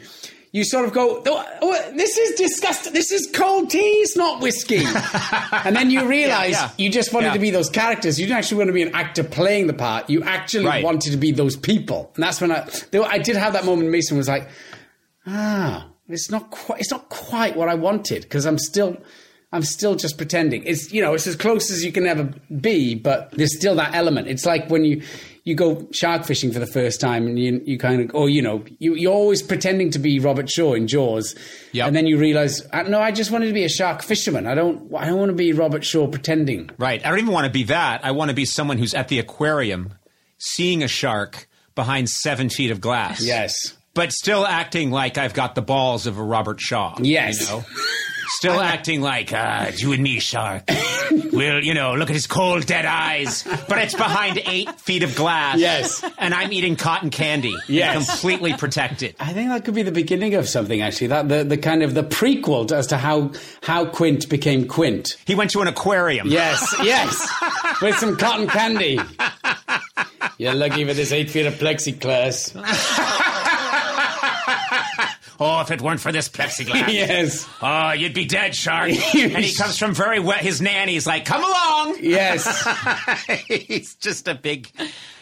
you 0.51 0.63
sort 0.63 0.85
of 0.85 0.93
go, 0.93 1.21
"Oh, 1.27 1.45
oh, 1.61 1.91
this 1.95 2.17
is 2.17 2.35
disgusting. 2.39 2.93
This 2.93 3.11
is 3.11 3.29
cold 3.33 3.69
tea. 3.69 3.79
It's 4.01 4.15
not 4.15 4.41
whiskey. 4.41 4.83
and 5.51 5.75
then 5.75 5.91
you 5.91 6.07
realize 6.07 6.51
Yeah, 6.51 6.61
yeah. 6.63 6.71
you 6.77 6.89
just 6.89 7.11
wanted 7.13 7.27
Yeah. 7.27 7.33
to 7.33 7.39
be 7.39 7.51
those 7.51 7.69
characters. 7.69 8.17
You 8.19 8.25
didn't 8.25 8.37
actually 8.39 8.57
want 8.59 8.69
to 8.69 8.73
be 8.73 8.81
an 8.81 8.95
actor 8.95 9.23
playing 9.23 9.67
the 9.67 9.73
part. 9.73 10.09
You 10.09 10.23
actually 10.23 10.65
Right. 10.65 10.83
wanted 10.83 11.11
to 11.11 11.17
be 11.17 11.31
those 11.31 11.57
people. 11.57 12.09
And 12.15 12.23
that's 12.23 12.39
when 12.39 12.51
I, 12.51 12.67
I 12.93 13.17
did 13.17 13.35
have 13.35 13.51
that 13.53 13.65
moment. 13.65 13.89
Mason 13.89 14.17
was 14.17 14.29
like, 14.29 14.47
ah, 15.27 15.87
it's 16.07 16.31
not 16.31 16.49
quite, 16.51 16.79
it's 16.79 16.91
not 16.91 17.09
quite 17.09 17.55
what 17.57 17.67
I 17.69 17.75
wanted 17.75 18.23
because 18.23 18.45
I'm 18.45 18.57
still, 18.57 18.97
I'm 19.55 19.63
still 19.63 19.95
just 19.95 20.17
pretending. 20.17 20.63
It's 20.65 20.91
you 20.93 21.01
know, 21.01 21.13
it's 21.13 21.25
as 21.27 21.35
close 21.35 21.71
as 21.71 21.83
you 21.83 21.91
can 21.91 22.05
ever 22.05 22.29
be, 22.59 22.93
but 22.95 23.31
there's 23.31 23.55
still 23.57 23.75
that 23.75 23.95
element. 23.95 24.27
It's 24.27 24.45
like 24.45 24.69
when 24.69 24.83
you 24.83 25.01
you 25.45 25.53
go 25.55 25.87
shark 25.91 26.25
fishing 26.25 26.51
for 26.51 26.59
the 26.59 26.65
first 26.67 26.99
time 26.99 27.27
and 27.27 27.37
you 27.39 27.61
you 27.65 27.77
kind 27.77 28.01
of 28.01 28.15
or 28.15 28.29
you 28.29 28.41
know 28.41 28.63
you 28.79 28.95
you're 28.95 29.13
always 29.13 29.41
pretending 29.41 29.91
to 29.91 29.99
be 29.99 30.19
Robert 30.19 30.49
Shaw 30.49 30.73
in 30.73 30.87
Jaws, 30.87 31.35
Yep. 31.71 31.87
and 31.87 31.95
then 31.95 32.05
you 32.07 32.17
realize 32.17 32.61
uh, 32.73 32.83
no, 32.83 32.99
I 32.99 33.11
just 33.11 33.31
wanted 33.31 33.47
to 33.47 33.53
be 33.53 33.63
a 33.63 33.69
shark 33.69 34.01
fisherman. 34.03 34.45
I 34.47 34.55
don't 34.55 34.93
I 34.95 35.05
don't 35.05 35.17
want 35.19 35.29
to 35.29 35.35
be 35.35 35.53
Robert 35.53 35.85
Shaw 35.85 36.07
pretending. 36.07 36.69
Right. 36.77 37.05
I 37.05 37.09
don't 37.09 37.19
even 37.19 37.31
want 37.33 37.45
to 37.45 37.51
be 37.51 37.63
that. 37.63 38.03
I 38.03 38.11
want 38.11 38.29
to 38.29 38.35
be 38.35 38.45
someone 38.45 38.77
who's 38.77 38.93
at 38.93 39.07
the 39.07 39.19
aquarium 39.19 39.93
seeing 40.37 40.83
a 40.83 40.87
shark 40.87 41.47
behind 41.75 42.09
seven 42.09 42.49
feet 42.49 42.71
of 42.71 42.81
glass. 42.81 43.23
Yes. 43.23 43.53
But 43.93 44.11
still 44.11 44.45
acting 44.45 44.91
like 44.91 45.17
I've 45.17 45.33
got 45.33 45.55
the 45.55 45.61
balls 45.61 46.05
of 46.07 46.17
a 46.17 46.23
Robert 46.23 46.59
Shaw. 46.59 46.95
Yes. 46.99 47.39
You 47.49 47.57
know? 47.57 47.65
Still 48.27 48.59
acting 48.59 49.01
like, 49.01 49.31
uh, 49.33 49.65
it's 49.69 49.81
you 49.81 49.91
and 49.93 50.01
me, 50.03 50.19
shark. 50.19 50.63
well, 51.31 51.63
you 51.63 51.73
know, 51.73 51.93
look 51.95 52.09
at 52.09 52.15
his 52.15 52.27
cold, 52.27 52.65
dead 52.65 52.85
eyes. 52.85 53.43
But 53.43 53.77
it's 53.79 53.93
behind 53.93 54.41
eight 54.45 54.79
feet 54.81 55.03
of 55.03 55.15
glass. 55.15 55.59
Yes. 55.59 56.03
And 56.17 56.33
I'm 56.33 56.51
eating 56.51 56.75
cotton 56.75 57.09
candy. 57.09 57.55
Yes. 57.67 58.07
Completely 58.09 58.53
protected. 58.53 59.15
I 59.19 59.33
think 59.33 59.49
that 59.49 59.63
could 59.65 59.75
be 59.75 59.83
the 59.83 59.91
beginning 59.91 60.33
of 60.35 60.47
something. 60.49 60.81
Actually, 60.81 61.07
that 61.07 61.29
the, 61.29 61.43
the 61.43 61.57
kind 61.57 61.83
of 61.83 61.93
the 61.93 62.03
prequel 62.03 62.67
to- 62.69 62.75
as 62.75 62.87
to 62.87 62.97
how 62.97 63.31
how 63.61 63.85
Quint 63.85 64.27
became 64.29 64.67
Quint. 64.67 65.17
He 65.25 65.35
went 65.35 65.51
to 65.51 65.61
an 65.61 65.67
aquarium. 65.67 66.27
Yes, 66.29 66.75
yes, 66.83 67.81
with 67.81 67.95
some 67.97 68.17
cotton 68.17 68.47
candy. 68.47 68.99
You're 70.37 70.53
lucky 70.53 70.83
for 70.85 70.93
this 70.93 71.11
eight 71.11 71.29
feet 71.29 71.45
of 71.45 71.53
plexiglass. 71.55 72.53
Oh, 75.39 75.61
if 75.61 75.71
it 75.71 75.81
weren't 75.81 75.99
for 75.99 76.11
this 76.11 76.29
plexiglass. 76.29 76.87
yes, 76.93 77.47
Oh, 77.61 77.91
you'd 77.91 78.13
be 78.13 78.25
dead, 78.25 78.55
shark. 78.55 78.89
and 79.15 79.43
he 79.45 79.53
comes 79.55 79.77
from 79.77 79.93
very 79.93 80.19
wet. 80.19 80.39
His 80.39 80.61
nanny's 80.61 81.05
like, 81.05 81.25
come 81.25 81.43
along. 81.43 81.97
yes. 82.01 82.45
He's 83.47 83.95
just 83.95 84.27
a 84.27 84.35
big, 84.35 84.69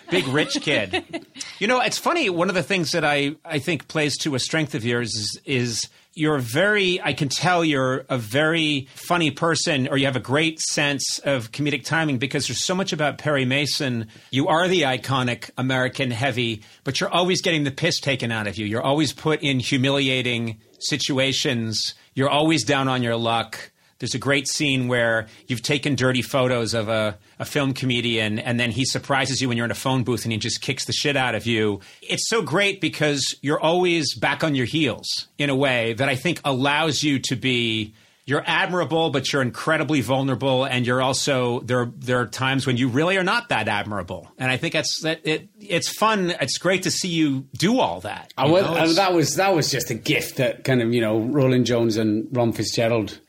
big 0.10 0.27
rich 0.27 0.53
kid. 0.62 1.25
You 1.60 1.67
know, 1.67 1.82
it's 1.82 1.98
funny. 1.98 2.29
One 2.29 2.50
of 2.50 2.55
the 2.55 2.63
things 2.63 2.91
that 2.91 3.03
I, 3.03 3.36
I 3.43 3.60
think 3.60 3.88
plays 3.88 4.17
to 4.20 4.36
a 4.36 4.39
strength 4.39 4.75
of 4.75 4.86
yours 4.86 5.13
is, 5.15 5.39
is 5.46 5.89
you're 6.15 6.38
very, 6.38 7.01
I 7.01 7.13
can 7.13 7.29
tell 7.29 7.65
you're 7.65 8.05
a 8.10 8.17
very 8.17 8.88
funny 8.96 9.32
person 9.32 9.88
or 9.88 9.98
you 9.98 10.05
have 10.05 10.15
a 10.15 10.22
great 10.22 10.60
sense 10.60 11.20
of 11.20 11.51
comedic 11.51 11.86
timing 11.86 12.20
because 12.20 12.48
there's 12.48 12.63
so 12.63 12.75
much 12.75 12.93
about 12.93 13.17
Perry 13.17 13.46
Mason. 13.46 14.08
You 14.32 14.48
are 14.48 14.67
the 14.67 14.84
iconic 14.84 15.50
American 15.58 16.12
heavy, 16.12 16.62
but 16.84 17.00
you're 17.00 17.10
always 17.10 17.41
getting 17.41 17.63
the 17.63 17.72
piss 17.72 18.00
taken 18.00 18.32
out 18.32 18.48
of 18.48 18.58
you. 18.58 18.65
You're 18.65 18.84
always 18.84 19.12
put 19.12 19.41
in 19.41 19.60
humiliating 19.60 20.60
situations. 20.79 21.96
You're 22.13 22.29
always 22.29 22.63
down 22.63 22.88
on 22.88 23.01
your 23.01 23.15
luck. 23.15 23.72
There's 24.04 24.14
a 24.14 24.20
great 24.20 24.50
scene 24.50 24.90
where 24.90 25.28
you've 25.48 25.62
taken 25.62 25.96
dirty 25.96 26.22
photos 26.22 26.74
of 26.74 26.90
a, 26.90 27.18
a 27.40 27.46
film 27.46 27.74
comedian, 27.74 28.38
and 28.38 28.60
then 28.60 28.70
he 28.70 28.84
surprises 28.84 29.42
you 29.42 29.48
when 29.48 29.56
you're 29.56 29.64
in 29.64 29.72
a 29.72 29.76
phone 29.76 30.04
booth 30.04 30.26
and 30.26 30.34
he 30.34 30.38
just 30.38 30.60
kicks 30.60 30.84
the 30.84 30.92
shit 30.92 31.16
out 31.16 31.36
of 31.36 31.46
you. 31.46 31.80
It's 32.02 32.28
so 32.28 32.42
great 32.42 32.82
because 32.82 33.34
you're 33.42 33.62
always 33.62 34.14
back 34.14 34.44
on 34.44 34.56
your 34.56 34.66
heels 34.66 35.08
in 35.38 35.50
a 35.50 35.56
way 35.56 35.94
that 35.94 36.10
I 36.10 36.18
think 36.18 36.42
allows 36.44 37.02
you 37.02 37.20
to 37.20 37.38
be. 37.38 37.94
You're 38.26 38.44
admirable, 38.46 39.10
but 39.10 39.32
you're 39.32 39.42
incredibly 39.42 40.02
vulnerable, 40.02 40.66
and 40.66 40.86
you're 40.86 41.02
also 41.02 41.62
there. 41.62 41.90
There 41.96 42.20
are 42.20 42.28
times 42.28 42.68
when 42.68 42.76
you 42.76 42.90
really 42.90 43.16
are 43.16 43.24
not 43.24 43.50
that 43.50 43.70
admirable, 43.70 44.30
and 44.38 44.52
I 44.52 44.58
think 44.58 44.74
that's 44.74 45.02
that. 45.04 45.22
It, 45.26 45.48
it's 45.62 45.98
fun. 45.98 46.34
It's 46.42 46.58
great 46.58 46.84
to 46.84 46.92
see 46.92 47.10
you 47.10 47.48
do 47.58 47.80
all 47.80 48.02
that. 48.02 48.34
I 48.38 48.48
was, 48.48 48.66
and 48.66 48.98
that 48.98 49.14
was 49.14 49.36
that 49.36 49.56
was 49.56 49.72
just 49.72 49.92
a 49.92 49.94
gift 49.94 50.38
that 50.38 50.66
kind 50.66 50.82
of 50.82 50.94
you 50.94 51.00
know 51.00 51.20
Rolin 51.20 51.64
Jones 51.64 51.96
and 51.96 52.28
Ron 52.32 52.52
Fitzgerald 52.52 53.20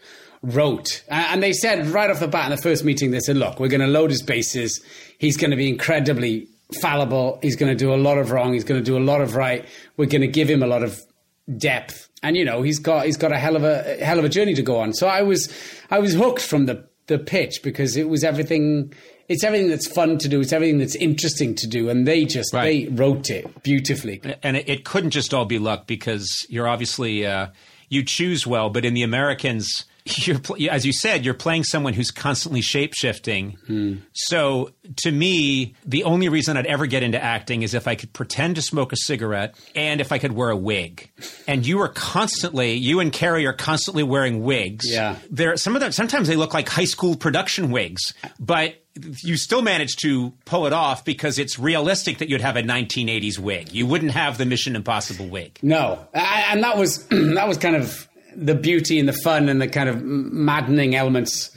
wrote, 0.44 1.02
and 1.08 1.42
they 1.42 1.52
said 1.52 1.86
right 1.88 2.10
off 2.10 2.20
the 2.20 2.28
bat 2.28 2.50
in 2.50 2.56
the 2.56 2.62
first 2.62 2.84
meeting, 2.84 3.10
they 3.10 3.20
said, 3.20 3.36
"Look, 3.36 3.58
we're 3.60 3.68
going 3.68 3.80
to 3.80 3.86
load 3.86 4.10
his 4.10 4.22
bases. 4.22 4.80
He's 5.18 5.36
going 5.36 5.50
to 5.50 5.56
be 5.56 5.68
incredibly 5.68 6.48
fallible. 6.80 7.38
He's 7.42 7.56
going 7.56 7.70
to 7.70 7.76
do 7.76 7.92
a 7.94 7.96
lot 7.96 8.18
of 8.18 8.30
wrong. 8.30 8.52
He's 8.52 8.64
going 8.64 8.80
to 8.80 8.84
do 8.84 8.96
a 8.96 9.04
lot 9.04 9.20
of 9.20 9.34
right. 9.36 9.64
We're 9.96 10.06
going 10.06 10.22
to 10.22 10.28
give 10.28 10.48
him 10.48 10.62
a 10.62 10.66
lot 10.66 10.82
of 10.82 11.00
depth, 11.58 12.08
and 12.22 12.36
you 12.36 12.44
know 12.44 12.62
he's 12.62 12.78
got 12.78 13.06
he's 13.06 13.16
got 13.16 13.32
a 13.32 13.38
hell 13.38 13.56
of 13.56 13.64
a, 13.64 13.82
hell 14.04 14.18
of 14.18 14.24
a 14.24 14.28
journey 14.28 14.54
to 14.54 14.62
go 14.62 14.78
on. 14.78 14.92
So 14.92 15.06
I 15.06 15.22
was 15.22 15.52
I 15.90 15.98
was 15.98 16.14
hooked 16.14 16.42
from 16.42 16.66
the 16.66 16.86
the 17.06 17.18
pitch 17.18 17.60
because 17.62 17.96
it 17.96 18.08
was 18.08 18.24
everything. 18.24 18.92
It's 19.26 19.42
everything 19.42 19.70
that's 19.70 19.86
fun 19.88 20.18
to 20.18 20.28
do. 20.28 20.40
It's 20.40 20.52
everything 20.52 20.78
that's 20.78 20.96
interesting 20.96 21.54
to 21.56 21.66
do, 21.66 21.88
and 21.88 22.06
they 22.06 22.24
just 22.26 22.52
Right. 22.52 22.88
they 22.88 22.94
wrote 22.94 23.30
it 23.30 23.62
beautifully. 23.62 24.20
and 24.42 24.56
it, 24.58 24.68
it 24.68 24.84
couldn't 24.84 25.10
just 25.10 25.32
all 25.32 25.46
be 25.46 25.58
luck 25.58 25.86
because 25.86 26.28
you're 26.50 26.68
obviously 26.68 27.24
uh, 27.26 27.46
you 27.88 28.02
choose 28.04 28.46
well, 28.46 28.68
but 28.68 28.84
in 28.84 28.92
the 28.92 29.02
Americans, 29.02 29.84
you're 30.04 30.38
pl- 30.38 30.56
as 30.70 30.84
you 30.84 30.92
said, 30.92 31.24
you're 31.24 31.32
playing 31.32 31.64
someone 31.64 31.94
who's 31.94 32.10
constantly 32.10 32.60
shape 32.60 32.92
shifting. 32.94 33.52
Hmm. 33.66 33.94
So 34.12 34.70
to 34.96 35.10
me, 35.10 35.74
the 35.86 36.04
only 36.04 36.28
reason 36.28 36.58
I'd 36.58 36.66
ever 36.66 36.86
get 36.86 37.02
into 37.02 37.22
acting 37.22 37.62
is 37.62 37.72
if 37.72 37.88
I 37.88 37.94
could 37.94 38.12
pretend 38.12 38.56
to 38.56 38.62
smoke 38.62 38.92
a 38.92 38.96
cigarette 38.96 39.54
and 39.74 40.02
if 40.02 40.12
I 40.12 40.18
could 40.18 40.32
wear 40.32 40.50
a 40.50 40.56
wig. 40.56 41.10
And 41.48 41.66
you 41.66 41.80
are 41.80 41.88
constantly, 41.88 42.74
you 42.74 43.00
and 43.00 43.12
Keri 43.12 43.46
are 43.46 43.54
constantly 43.54 44.02
wearing 44.02 44.42
wigs. 44.42 44.84
Yeah. 44.86 45.16
There, 45.30 45.56
some 45.56 45.74
of 45.74 45.80
them 45.80 45.92
sometimes 45.92 46.28
they 46.28 46.36
look 46.36 46.52
like 46.52 46.68
high 46.68 46.84
school 46.84 47.16
production 47.16 47.70
wigs, 47.70 48.12
but 48.38 48.74
you 49.22 49.38
still 49.38 49.62
manage 49.62 49.96
to 49.96 50.32
pull 50.44 50.66
it 50.66 50.72
off 50.74 51.04
because 51.04 51.38
it's 51.38 51.58
realistic 51.58 52.18
that 52.18 52.28
you'd 52.28 52.42
have 52.42 52.56
a 52.56 52.62
1980s 52.62 53.38
wig. 53.38 53.72
You 53.72 53.86
wouldn't 53.86 54.12
have 54.12 54.36
the 54.36 54.44
Mission 54.44 54.76
Impossible 54.76 55.26
wig. 55.26 55.58
No, 55.62 56.06
I, 56.14 56.44
and 56.50 56.62
that 56.62 56.76
was 56.76 57.06
that 57.08 57.48
was 57.48 57.56
kind 57.56 57.74
of 57.74 58.06
the 58.36 58.54
beauty 58.54 58.98
and 58.98 59.08
the 59.08 59.12
fun 59.12 59.48
and 59.48 59.60
the 59.60 59.68
kind 59.68 59.88
of 59.88 60.02
maddening 60.02 60.94
elements 60.94 61.50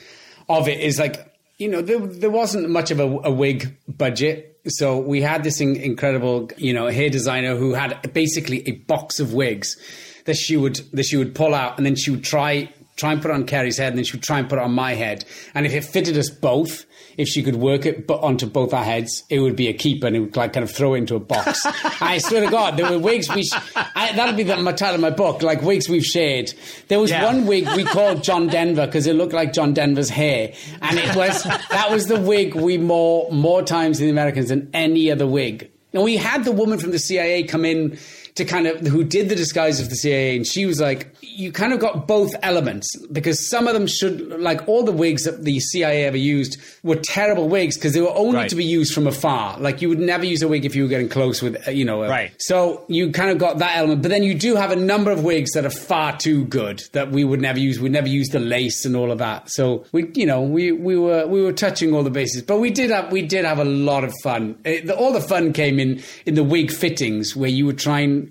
of 0.49 0.67
it. 0.67 0.79
Is 0.79 0.99
like 0.99 1.33
you 1.57 1.69
know 1.69 1.81
there 1.81 1.99
there 1.99 2.29
wasn't 2.29 2.69
much 2.69 2.91
of 2.91 2.99
a, 2.99 3.03
a 3.03 3.31
wig 3.31 3.77
budget, 3.87 4.59
so 4.67 4.97
we 4.97 5.21
had 5.21 5.43
this 5.43 5.61
in, 5.61 5.75
incredible 5.75 6.49
you 6.57 6.73
know 6.73 6.87
hair 6.87 7.09
designer 7.09 7.55
who 7.55 7.73
had 7.73 8.13
basically 8.13 8.67
a 8.67 8.71
box 8.71 9.19
of 9.19 9.33
wigs 9.33 9.77
that 10.25 10.35
she 10.35 10.57
would 10.57 10.75
that 10.93 11.03
she 11.03 11.17
would 11.17 11.33
pull 11.33 11.55
out 11.55 11.77
and 11.77 11.85
then 11.85 11.95
she 11.95 12.11
would 12.11 12.23
try 12.23 12.71
try 12.97 13.13
and 13.13 13.21
put 13.21 13.31
it 13.31 13.35
on 13.35 13.45
Keri's 13.45 13.77
head 13.77 13.89
and 13.89 13.97
then 13.97 14.03
she 14.03 14.17
would 14.17 14.23
try 14.23 14.39
and 14.39 14.49
put 14.49 14.59
it 14.59 14.63
on 14.63 14.73
my 14.73 14.93
head, 14.95 15.23
and 15.55 15.65
if 15.65 15.73
it 15.73 15.85
fitted 15.85 16.17
us 16.17 16.29
both. 16.29 16.85
If 17.17 17.27
she 17.27 17.41
could 17.41 17.55
work 17.55 17.87
it 17.87 18.05
but 18.05 18.21
onto 18.21 18.45
both 18.45 18.75
our 18.75 18.83
heads, 18.83 19.23
it 19.27 19.39
would 19.39 19.55
be 19.55 19.69
a 19.69 19.73
keeper 19.73 20.05
and 20.05 20.15
it 20.15 20.19
would 20.19 20.37
like 20.37 20.53
kind 20.53 20.63
of 20.63 20.69
throw 20.69 20.93
it 20.93 20.99
into 20.99 21.15
a 21.15 21.19
box. 21.19 21.61
I 21.99 22.19
swear 22.19 22.45
to 22.45 22.51
God, 22.51 22.77
there 22.77 22.91
were 22.91 22.99
wigs 22.99 23.27
we. 23.33 23.41
Sh- 23.41 23.53
I, 23.75 24.11
that'll 24.15 24.35
be 24.35 24.43
the, 24.43 24.55
my 24.57 24.71
title 24.71 24.93
of 24.93 25.01
my 25.01 25.09
book, 25.09 25.41
like 25.41 25.63
wigs 25.63 25.89
we've 25.89 26.05
shared. 26.05 26.53
There 26.89 26.99
was 26.99 27.09
Yeah. 27.09 27.25
one 27.25 27.47
wig 27.47 27.67
we 27.75 27.85
called 27.85 28.23
John 28.23 28.45
Denver 28.45 28.85
because 28.85 29.07
it 29.07 29.13
looked 29.15 29.33
like 29.33 29.51
John 29.51 29.73
Denver's 29.73 30.11
hair, 30.11 30.53
and 30.79 30.99
it 30.99 31.15
was 31.15 31.41
that 31.41 31.87
was 31.89 32.05
the 32.05 32.19
wig 32.19 32.53
we 32.53 32.77
more 32.77 33.31
more 33.31 33.63
times 33.63 33.99
in 33.99 34.05
the 34.05 34.11
Americans 34.11 34.49
than 34.49 34.69
any 34.75 35.09
other 35.09 35.25
wig. 35.25 35.71
And 35.93 36.03
we 36.03 36.17
had 36.17 36.43
the 36.43 36.51
woman 36.51 36.77
from 36.77 36.91
the 36.91 36.99
CIA 36.99 37.41
come 37.45 37.65
in 37.65 37.97
to 38.37 38.45
kind 38.45 38.65
of 38.67 38.79
who 38.87 39.03
did 39.03 39.29
the 39.29 39.35
disguise 39.35 39.79
of 39.79 39.89
the 39.89 39.95
CIA, 39.95 40.35
and 40.35 40.45
she 40.47 40.65
was 40.65 40.79
like, 40.79 41.13
"You 41.21 41.51
kind 41.51 41.73
of 41.73 41.79
got 41.79 42.07
both 42.07 42.33
elements 42.43 42.87
because 43.11 43.49
some 43.49 43.67
of 43.67 43.73
them 43.73 43.85
should, 43.87 44.39
like 44.39 44.67
all 44.67 44.83
the 44.83 44.91
wigs 44.91 45.23
that 45.25 45.43
the 45.43 45.59
CIA 45.59 46.05
ever 46.05 46.17
used, 46.17 46.57
were 46.83 46.95
terrible 46.95 47.47
wigs 47.49 47.75
because 47.77 47.93
they 47.93 48.01
were 48.01 48.15
only 48.15 48.37
Right. 48.37 48.49
to 48.49 48.55
be 48.55 48.63
used 48.65 48.93
from 48.93 49.07
afar. 49.07 49.59
Like 49.59 49.81
you 49.81 49.89
would 49.89 49.99
never 49.99 50.25
use 50.25 50.41
a 50.41 50.47
wig 50.47 50.65
if 50.65 50.75
you 50.75 50.83
were 50.83 50.89
getting 50.89 51.09
close 51.09 51.41
with, 51.41 51.67
uh, 51.67 51.71
you 51.71 51.85
know, 51.85 52.01
Right. 52.07 52.31
So 52.39 52.83
you 52.87 53.11
kind 53.11 53.29
of 53.31 53.37
got 53.37 53.57
that 53.59 53.75
element, 53.77 54.01
but 54.03 54.09
then 54.09 54.23
you 54.23 54.33
do 54.33 54.55
have 54.55 54.71
a 54.71 54.75
number 54.75 55.11
of 55.11 55.23
wigs 55.23 55.51
that 55.53 55.65
are 55.65 55.69
far 55.69 56.17
too 56.17 56.45
good 56.45 56.83
that 56.93 57.11
we 57.11 57.23
would 57.23 57.41
never 57.41 57.59
use. 57.59 57.79
We 57.79 57.89
never 57.89 58.07
use 58.07 58.29
the 58.29 58.39
lace 58.39 58.85
and 58.85 58.95
all 58.95 59.11
of 59.11 59.17
that. 59.17 59.49
So 59.51 59.83
we, 59.91 60.09
you 60.13 60.25
know, 60.25 60.41
we 60.41 60.71
we 60.71 60.97
were 60.97 61.25
we 61.27 61.41
were 61.41 61.53
touching 61.53 61.93
all 61.93 62.03
the 62.03 62.09
bases, 62.11 62.41
but 62.43 62.59
we 62.59 62.69
did 62.69 62.89
have 62.91 63.11
we 63.11 63.21
did 63.21 63.45
have 63.45 63.59
a 63.59 63.65
lot 63.65 64.03
of 64.03 64.13
fun. 64.23 64.55
It, 64.63 64.85
the, 64.87 64.95
all 64.95 65.11
the 65.11 65.21
fun 65.21 65.53
came 65.53 65.79
in 65.79 66.01
in 66.25 66.35
the 66.35 66.43
wig 66.43 66.71
fittings 66.71 67.35
where 67.35 67.49
you 67.49 67.65
were 67.65 67.73
try 67.73 67.99
and 68.01 68.26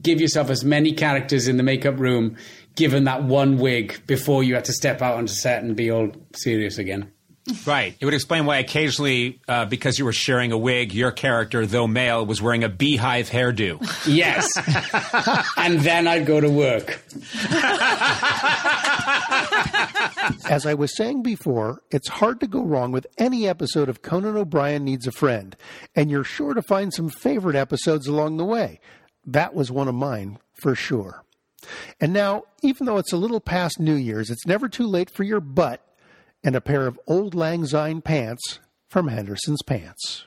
give 0.00 0.20
yourself 0.20 0.50
as 0.50 0.64
many 0.64 0.92
characters 0.92 1.48
in 1.48 1.56
the 1.56 1.62
makeup 1.62 1.98
room, 1.98 2.36
given 2.74 3.04
that 3.04 3.24
one 3.24 3.58
wig 3.58 4.00
before 4.06 4.42
you 4.42 4.54
had 4.54 4.64
to 4.66 4.72
step 4.72 5.02
out 5.02 5.16
onto 5.16 5.32
set 5.32 5.62
and 5.62 5.76
be 5.76 5.90
all 5.90 6.10
serious 6.34 6.78
again. 6.78 7.10
Right. 7.66 7.94
It 8.00 8.04
would 8.06 8.14
explain 8.14 8.46
why 8.46 8.58
occasionally, 8.58 9.38
uh, 9.48 9.66
because 9.66 9.98
you 9.98 10.06
were 10.06 10.14
sharing 10.14 10.50
a 10.50 10.56
wig, 10.56 10.94
your 10.94 11.10
character, 11.10 11.66
though 11.66 11.86
male, 11.86 12.24
was 12.24 12.40
wearing 12.40 12.64
a 12.64 12.70
beehive 12.70 13.28
hairdo. 13.28 13.80
Yes, 14.06 14.48
and 15.58 15.80
then 15.80 16.08
I'd 16.08 16.24
go 16.24 16.40
to 16.40 16.48
work. 16.48 17.02
As 20.48 20.64
I 20.64 20.72
was 20.72 20.96
saying 20.96 21.22
before, 21.22 21.82
it's 21.90 22.08
hard 22.08 22.40
to 22.40 22.46
go 22.46 22.62
wrong 22.62 22.92
with 22.92 23.06
any 23.18 23.46
episode 23.46 23.90
of 23.90 24.00
Conan 24.00 24.38
O'Brien 24.38 24.82
Needs 24.82 25.06
a 25.06 25.12
Friend, 25.12 25.54
and 25.94 26.10
you're 26.10 26.24
sure 26.24 26.54
to 26.54 26.62
find 26.62 26.94
some 26.94 27.10
favorite 27.10 27.56
episodes 27.56 28.06
along 28.06 28.38
the 28.38 28.44
way. 28.46 28.80
That 29.26 29.54
was 29.54 29.70
one 29.70 29.88
of 29.88 29.94
mine, 29.94 30.38
for 30.52 30.74
sure. 30.74 31.24
And 32.00 32.12
now, 32.12 32.44
even 32.62 32.86
though 32.86 32.98
it's 32.98 33.12
a 33.12 33.18
little 33.18 33.40
past 33.40 33.80
New 33.80 33.94
Year's, 33.94 34.30
it's 34.30 34.46
never 34.46 34.68
too 34.68 34.86
late 34.86 35.10
for 35.10 35.22
your 35.22 35.40
butt 35.40 35.80
and 36.42 36.54
a 36.54 36.60
pair 36.60 36.86
of 36.86 37.00
Auld 37.08 37.34
Lang 37.34 37.64
Syne 37.66 38.02
pants 38.02 38.60
from 38.88 39.08
Henderson's 39.08 39.62
Pants. 39.62 40.26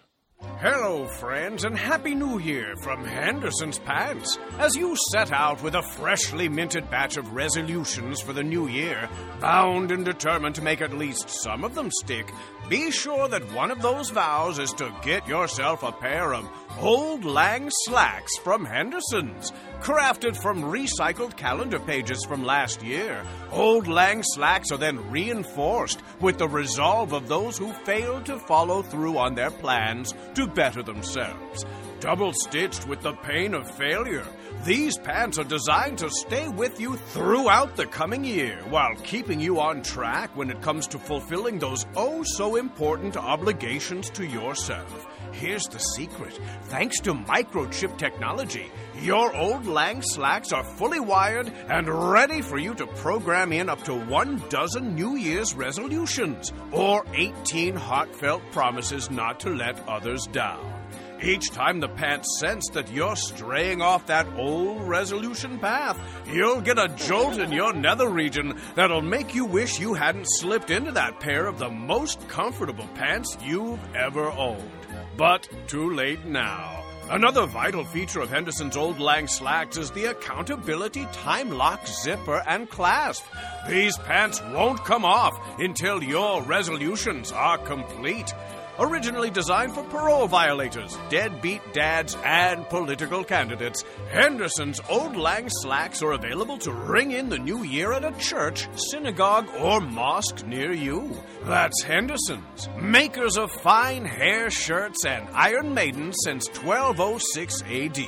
Hello, 0.59 1.07
friends, 1.07 1.63
and 1.63 1.75
Happy 1.75 2.13
New 2.13 2.39
Year 2.39 2.75
from 2.83 3.03
Henderson's 3.03 3.79
Pants. 3.79 4.37
As 4.59 4.75
you 4.75 4.95
set 5.11 5.31
out 5.31 5.63
with 5.63 5.73
a 5.73 5.81
freshly 5.81 6.47
minted 6.47 6.89
batch 6.91 7.17
of 7.17 7.33
resolutions 7.33 8.21
for 8.21 8.33
the 8.33 8.43
new 8.43 8.67
year, 8.67 9.09
bound 9.39 9.91
and 9.91 10.05
determined 10.05 10.53
to 10.55 10.61
make 10.61 10.81
at 10.81 10.93
least 10.93 11.29
some 11.29 11.63
of 11.63 11.73
them 11.73 11.89
stick, 11.91 12.31
be 12.69 12.91
sure 12.91 13.27
that 13.27 13.51
one 13.53 13.71
of 13.71 13.81
those 13.81 14.11
vows 14.11 14.59
is 14.59 14.71
to 14.73 14.93
get 15.01 15.27
yourself 15.27 15.81
a 15.81 15.91
pair 15.91 16.33
of 16.33 16.47
Old 16.79 17.25
Lang 17.25 17.71
slacks 17.85 18.37
from 18.37 18.63
Henderson's. 18.63 19.51
Crafted 19.79 20.37
from 20.37 20.61
recycled 20.61 21.35
calendar 21.35 21.79
pages 21.79 22.23
from 22.23 22.43
last 22.43 22.83
year, 22.83 23.23
Old 23.51 23.87
Lang 23.87 24.21
slacks 24.21 24.71
are 24.71 24.77
then 24.77 25.09
reinforced 25.09 26.03
with 26.19 26.37
the 26.37 26.47
resolve 26.47 27.13
of 27.13 27.27
those 27.27 27.57
who 27.57 27.73
failed 27.83 28.27
to 28.27 28.37
follow 28.37 28.83
through 28.83 29.17
on 29.17 29.33
their 29.33 29.49
plans 29.49 30.13
to 30.35 30.45
better 30.45 30.83
themselves. 30.83 31.65
Double 31.99 32.31
stitched 32.31 32.87
with 32.87 33.01
the 33.01 33.13
pain 33.13 33.55
of 33.55 33.69
failure, 33.71 34.27
these 34.63 34.99
pants 34.99 35.39
are 35.39 35.43
designed 35.43 35.97
to 35.97 36.11
stay 36.11 36.47
with 36.47 36.79
you 36.79 36.95
throughout 36.95 37.75
the 37.75 37.87
coming 37.87 38.23
year 38.23 38.59
while 38.69 38.93
keeping 38.97 39.39
you 39.39 39.59
on 39.59 39.81
track 39.81 40.29
when 40.35 40.51
it 40.51 40.61
comes 40.61 40.85
to 40.87 40.99
fulfilling 40.99 41.57
those 41.57 41.87
oh 41.95 42.21
so 42.21 42.55
important 42.55 43.17
obligations 43.17 44.11
to 44.11 44.27
yourself. 44.27 45.06
Here's 45.37 45.67
the 45.67 45.77
secret. 45.77 46.33
Thanks 46.63 46.99
to 47.01 47.13
microchip 47.13 47.95
technology, 47.99 48.71
your 49.03 49.35
old 49.35 49.67
Lang 49.67 50.01
slacks 50.01 50.51
are 50.51 50.63
fully 50.63 50.99
wired 50.99 51.53
and 51.69 51.87
ready 52.11 52.41
for 52.41 52.57
you 52.57 52.73
to 52.73 52.87
program 52.87 53.53
in 53.53 53.69
up 53.69 53.83
to 53.83 53.93
one 53.93 54.41
dozen 54.49 54.95
New 54.95 55.15
Year's 55.15 55.53
resolutions 55.53 56.53
or 56.71 57.05
18 57.13 57.75
heartfelt 57.75 58.41
promises 58.51 59.11
not 59.11 59.39
to 59.41 59.51
let 59.51 59.87
others 59.87 60.25
down. 60.25 60.73
Each 61.21 61.51
time 61.51 61.81
the 61.81 61.89
pants 61.89 62.39
sense 62.39 62.67
that 62.73 62.91
you're 62.91 63.15
straying 63.15 63.79
off 63.79 64.07
that 64.07 64.27
old 64.37 64.81
resolution 64.87 65.59
path, 65.59 65.99
you'll 66.31 66.61
get 66.61 66.79
a 66.79 66.87
jolt 66.89 67.37
in 67.37 67.51
your 67.51 67.73
nether 67.73 68.09
region 68.09 68.59
that'll 68.73 69.03
make 69.03 69.35
you 69.35 69.45
wish 69.45 69.79
you 69.79 69.93
hadn't 69.93 70.25
slipped 70.25 70.71
into 70.71 70.93
that 70.93 71.19
pair 71.19 71.45
of 71.45 71.59
the 71.59 71.69
most 71.69 72.27
comfortable 72.27 72.87
pants 72.95 73.37
you've 73.43 73.79
ever 73.95 74.31
owned. 74.31 74.76
But 75.17 75.49
too 75.67 75.93
late 75.93 76.23
now. 76.25 76.83
Another 77.09 77.45
vital 77.45 77.83
feature 77.83 78.19
of 78.19 78.29
Henderson's 78.29 78.77
Old 78.77 78.99
Lang 78.99 79.27
slacks 79.27 79.77
is 79.77 79.89
the 79.91 80.05
accountability 80.05 81.05
time 81.11 81.49
lock 81.49 81.87
zipper 81.87 82.43
and 82.45 82.69
clasp. 82.69 83.23
These 83.67 83.97
pants 83.97 84.41
won't 84.53 84.83
come 84.85 85.05
off 85.05 85.39
until 85.59 86.03
your 86.03 86.43
resolutions 86.43 87.31
are 87.31 87.57
complete. 87.57 88.31
Originally 88.79 89.31
designed 89.31 89.73
for 89.73 89.83
parole 89.83 90.27
violators, 90.27 90.97
deadbeat 91.09 91.61
dads, 91.73 92.15
and 92.23 92.67
political 92.69 93.23
candidates, 93.23 93.83
Henderson's 94.11 94.79
Old 94.87 95.15
Lang 95.15 95.49
slacks 95.49 96.03
are 96.03 96.11
available 96.11 96.57
to 96.59 96.71
ring 96.71 97.11
in 97.11 97.29
the 97.29 97.39
new 97.39 97.63
year 97.63 97.91
at 97.93 98.05
a 98.05 98.11
church, 98.19 98.67
synagogue, 98.91 99.47
or 99.59 99.81
mosque 99.81 100.45
near 100.45 100.71
you. 100.71 101.11
That's 101.43 101.81
Henderson's, 101.81 102.69
makers 102.79 103.37
of 103.37 103.51
fine 103.51 104.05
hair 104.05 104.51
shirts 104.51 105.05
and 105.05 105.27
Iron 105.33 105.73
Maiden 105.73 106.13
since 106.13 106.47
1206 106.47 107.63
AD. 107.63 108.07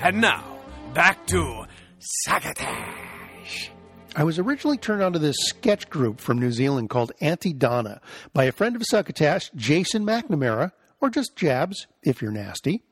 And 0.00 0.20
now, 0.20 0.60
back 0.94 1.26
to 1.28 1.64
Succotash. 2.00 3.07
I 4.18 4.24
was 4.24 4.40
originally 4.40 4.78
turned 4.78 5.00
onto 5.00 5.20
this 5.20 5.36
sketch 5.38 5.88
group 5.88 6.20
from 6.20 6.40
New 6.40 6.50
Zealand 6.50 6.90
called 6.90 7.12
Aunty 7.20 7.52
Donna 7.52 8.00
by 8.32 8.46
a 8.46 8.52
friend 8.52 8.74
of 8.74 8.82
Succotash, 8.84 9.48
Jason 9.54 10.04
McNamara, 10.04 10.72
or 11.00 11.08
just 11.08 11.36
Jabs, 11.36 11.86
if 12.02 12.20
you're 12.20 12.32
nasty. 12.32 12.82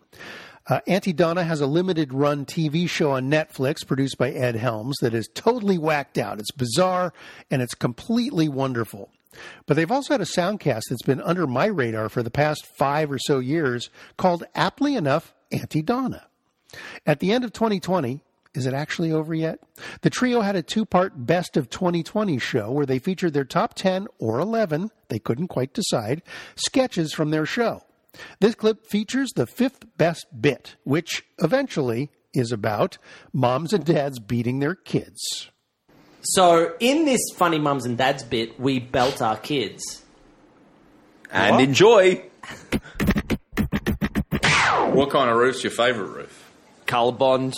Uh, 0.69 0.79
Aunty 0.87 1.13
Donna 1.13 1.43
has 1.43 1.61
a 1.61 1.67
limited 1.67 2.15
run 2.15 2.45
TV 2.45 2.89
show 2.89 3.11
on 3.11 3.29
Netflix 3.29 3.85
produced 3.85 4.17
by 4.19 4.31
Ed 4.31 4.55
Helms 4.55 4.99
that 5.01 5.15
is 5.15 5.29
totally 5.35 5.79
whacked 5.79 6.17
out. 6.17 6.39
It's 6.39 6.53
bizarre 6.53 7.13
and 7.51 7.61
it's 7.61 7.75
completely 7.75 8.49
wonderful. 8.49 9.11
But 9.67 9.75
they've 9.75 9.91
also 9.91 10.15
had 10.15 10.21
a 10.21 10.27
soundcast 10.27 10.83
that's 10.91 11.03
been 11.03 11.21
under 11.21 11.49
my 11.49 11.67
radar 11.67 12.09
for 12.09 12.23
the 12.23 12.31
past 12.31 12.65
five 12.79 13.11
or 13.11 13.19
so 13.19 13.41
years 13.41 13.91
called, 14.17 14.45
aptly 14.55 14.95
enough, 14.95 15.35
Aunty 15.51 15.83
Donna. 15.83 16.29
At 17.05 17.19
the 17.19 17.33
end 17.33 17.43
of 17.43 17.53
2020, 17.53 18.21
is 18.57 18.67
it 18.67 18.75
actually 18.75 19.13
over 19.13 19.35
yet? 19.35 19.61
The 20.01 20.11
trio 20.11 20.41
had 20.41 20.57
a 20.57 20.63
two 20.63 20.85
part 20.85 21.27
Best 21.27 21.57
of 21.57 21.71
2020 21.71 22.39
show 22.39 22.71
where 22.73 22.87
they 22.87 22.99
featured 22.99 23.35
their 23.35 23.45
top 23.45 23.75
10 23.75 24.07
or 24.19 24.41
11, 24.41 24.91
they 25.09 25.19
couldn't 25.19 25.49
quite 25.49 25.75
decide, 25.75 26.23
sketches 26.57 27.13
from 27.13 27.31
their 27.31 27.47
show. 27.47 27.83
This 28.41 28.55
clip 28.55 28.87
features 28.87 29.31
the 29.37 29.47
fifth 29.47 29.85
best 29.99 30.27
bit, 30.41 30.77
which 30.85 31.23
eventually 31.39 32.11
is 32.33 32.51
about 32.51 32.97
moms 33.33 33.73
and 33.73 33.85
dads 33.85 34.19
beating 34.19 34.59
their 34.59 34.75
kids. 34.75 35.51
So 36.23 36.75
in 36.81 37.05
this 37.05 37.21
funny 37.35 37.59
mums 37.59 37.85
and 37.85 37.97
dads 37.97 38.25
bit, 38.25 38.59
we 38.59 38.81
belt 38.81 39.23
our 39.23 39.37
kids. 39.37 40.03
And 41.31 41.61
enjoy. 41.61 42.23
What 44.93 45.11
kind 45.11 45.29
of 45.29 45.37
roof's 45.37 45.63
your 45.63 45.73
favourite 45.73 46.09
roof? 46.09 46.51
Colorbond. 46.87 47.55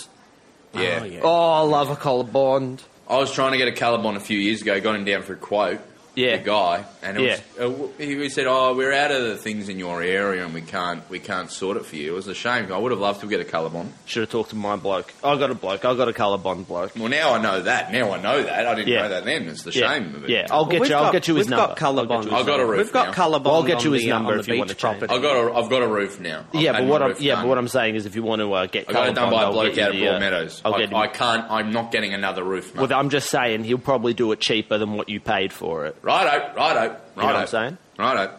Oh, 0.73 0.81
yeah. 1.03 1.21
Oh, 1.23 1.51
I 1.51 1.61
love 1.61 1.89
a 1.89 1.95
Colorbond. 1.95 2.81
I 3.07 3.17
was 3.17 3.31
trying 3.31 3.53
to 3.53 3.57
get 3.57 3.67
a 3.67 3.71
Caliban 3.71 4.15
a 4.15 4.19
few 4.19 4.37
years 4.37 4.61
ago, 4.61 4.79
got 4.79 4.95
him 4.95 5.03
down 5.05 5.23
for 5.23 5.33
a 5.33 5.37
quote. 5.37 5.79
Yeah. 6.19 6.37
The 6.37 6.43
guy, 6.43 6.85
and 7.01 7.17
it 7.17 7.41
was, 7.57 7.71
uh, 7.71 7.87
he 7.97 8.15
he 8.17 8.29
said, 8.29 8.45
"Oh, 8.47 8.75
we're 8.75 8.91
out 8.91 9.11
of 9.11 9.23
the 9.23 9.35
things 9.37 9.69
in 9.69 9.79
your 9.79 10.01
area, 10.01 10.43
and 10.43 10.53
we 10.53 10.61
can't 10.61 11.07
we 11.09 11.19
can't 11.19 11.49
sort 11.51 11.77
it 11.77 11.85
for 11.85 11.95
you." 11.95 12.11
It 12.11 12.15
was 12.15 12.27
a 12.27 12.33
shame. 12.35 12.71
I 12.73 12.77
would 12.77 12.91
have 12.91 12.99
loved 12.99 13.21
to 13.21 13.27
get 13.27 13.39
a 13.39 13.45
Caliban. 13.45 13.93
Should 14.05 14.21
have 14.23 14.29
talked 14.29 14.49
to 14.49 14.55
my 14.55 14.75
bloke. 14.75 15.13
I 15.23 15.37
got 15.37 15.49
a 15.49 15.55
bloke. 15.55 15.85
I 15.85 15.95
got 15.95 16.09
a 16.09 16.11
Colorbond 16.11 16.67
bloke. 16.67 16.91
Well, 16.97 17.07
now 17.09 17.33
I 17.33 17.41
know 17.41 17.61
that. 17.61 17.91
Now 17.93 18.11
I 18.11 18.21
know 18.21 18.43
that. 18.43 18.67
I 18.67 18.75
didn't 18.75 18.89
Yeah. 18.89 19.03
know 19.03 19.09
that 19.09 19.25
then. 19.25 19.47
It's 19.47 19.63
the 19.63 19.71
Yeah. 19.71 19.93
shame 19.93 20.15
of 20.15 20.23
it. 20.25 20.29
Yeah, 20.29 20.47
I'll 20.51 20.65
get 20.65 20.81
We've 20.81 20.89
you. 20.89 20.95
I'll 20.97 21.11
get 21.11 21.27
you 21.27 21.35
his 21.35 21.45
we've 21.47 21.51
number. 21.51 21.75
got 21.75 21.77
Colorbond. 21.77 22.31
I've 22.33 22.45
got 22.45 22.59
a 22.59 22.65
roof 22.65 22.77
We've 22.79 22.91
got 22.93 23.07
now. 23.17 23.23
Colorbond 23.25 23.47
I'll 23.47 23.63
get 23.63 23.83
you 23.83 23.91
his 23.93 24.03
the, 24.03 24.11
uh, 24.11 24.17
number 24.19 24.37
if 24.39 24.47
you 24.47 24.57
want 24.57 24.69
to 24.69 24.75
change. 24.75 24.99
property. 24.99 25.13
I've 25.15 25.21
got 25.21 25.35
a 25.37 25.55
I've 25.55 25.69
got 25.69 25.81
a 25.83 25.87
roof 25.87 26.19
now. 26.19 26.45
I've 26.53 26.61
Yeah, 26.61 26.71
but 26.73 26.83
what 26.85 27.01
I'm 27.01 27.15
yeah, 27.19 27.35
done. 27.35 27.43
but 27.43 27.49
what 27.49 27.57
I'm 27.57 27.67
saying 27.67 27.95
is, 27.95 28.05
if 28.05 28.15
you 28.15 28.23
want 28.23 28.41
to 28.41 28.51
uh, 28.53 28.65
get, 28.65 28.89
I 28.89 28.93
got 28.93 29.07
it 29.09 29.15
done 29.15 29.31
by 29.31 29.43
a 29.43 29.45
I'll 29.45 29.53
bloke 29.53 29.77
out 29.77 29.89
of 29.91 29.95
you 29.95 30.05
the, 30.05 30.11
uh, 30.15 30.49
I'll 30.65 30.75
I, 30.75 30.79
get 30.79 30.89
him- 30.89 30.95
I 30.97 31.07
can't. 31.07 31.45
I'm 31.49 31.71
not 31.71 31.91
getting 31.91 32.13
another 32.13 32.43
roof. 32.43 32.75
Well, 32.75 32.91
I'm 32.93 33.09
just 33.09 33.29
saying 33.29 33.63
he'll 33.63 33.77
probably 33.77 34.13
do 34.13 34.31
it 34.31 34.39
cheaper 34.39 34.77
than 34.77 34.93
what 34.93 35.07
you 35.09 35.19
paid 35.19 35.53
for 35.53 35.85
it. 35.85 35.95
Righto, 36.09 36.55
righto, 36.55 36.79
righto. 36.79 36.95
You 37.15 37.21
know 37.21 37.25
what 37.27 37.35
I'm 37.35 37.47
saying? 37.47 37.77
Righto. 37.97 38.33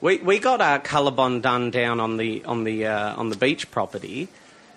We 0.00 0.18
we 0.18 0.38
got 0.38 0.60
our 0.60 0.78
Colorbond 0.80 1.42
done 1.42 1.70
down 1.70 2.00
on 2.00 2.16
the 2.18 2.44
on 2.44 2.64
the 2.64 2.86
uh, 2.86 3.16
on 3.16 3.30
the 3.30 3.36
beach 3.36 3.70
property, 3.70 4.28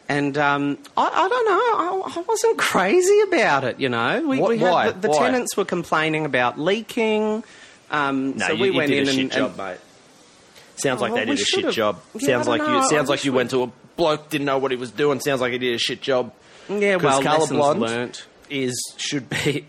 and 0.07 0.37
um, 0.37 0.77
I, 0.95 1.03
I 1.07 1.27
don't 1.27 1.45
know. 1.45 2.03
I, 2.05 2.19
I 2.19 2.21
wasn't 2.21 2.57
crazy 2.57 3.19
about 3.27 3.63
it. 3.65 3.79
You 3.79 3.89
know, 3.89 4.25
we, 4.27 4.39
What- 4.39 4.49
we 4.49 4.57
had 4.59 4.71
why? 4.71 4.91
the, 4.91 4.99
the 4.99 5.09
Why? 5.09 5.17
tenants 5.25 5.57
were 5.57 5.65
complaining 5.65 6.25
about 6.25 6.57
leaking. 6.59 7.43
Um, 7.91 8.37
No, 8.37 8.47
so 8.47 8.53
you, 8.53 8.61
we 8.61 8.67
you 8.69 8.73
went 8.77 8.89
did 8.89 9.01
in 9.03 9.07
a 9.07 9.11
shit 9.11 9.19
and, 9.21 9.31
job, 9.31 9.47
and 9.49 9.57
mate. 9.57 9.77
Sounds 10.77 11.01
like 11.01 11.11
Oh, 11.11 11.15
they 11.15 11.21
we 11.21 11.25
did 11.27 11.33
a 11.35 11.37
shit 11.37 11.47
should've- 11.61 11.73
job. 11.75 11.99
Yeah, 12.13 12.27
sounds 12.27 12.47
I 12.47 12.51
like 12.51 12.59
don't 12.61 12.69
you. 12.69 12.73
know. 12.75 12.85
I 12.85 12.89
Sounds 12.89 13.09
like 13.09 13.17
wish 13.17 13.25
you 13.25 13.31
we- 13.31 13.37
went 13.37 13.49
to 13.51 13.63
a 13.63 13.67
bloke 13.97 14.29
didn't 14.29 14.45
know 14.45 14.59
what 14.59 14.71
he 14.71 14.77
was 14.77 14.91
doing. 14.91 15.19
Sounds 15.19 15.41
like 15.41 15.51
he 15.51 15.57
did 15.57 15.73
a 15.75 15.79
shit 15.79 16.01
job. 16.01 16.31
yeah, 16.69 16.97
well, 16.97 17.19
lessons 17.21 17.49
Colourblind 17.49 17.79
learnt. 17.79 18.25
is 18.49 18.93
should 18.97 19.29
be. 19.29 19.65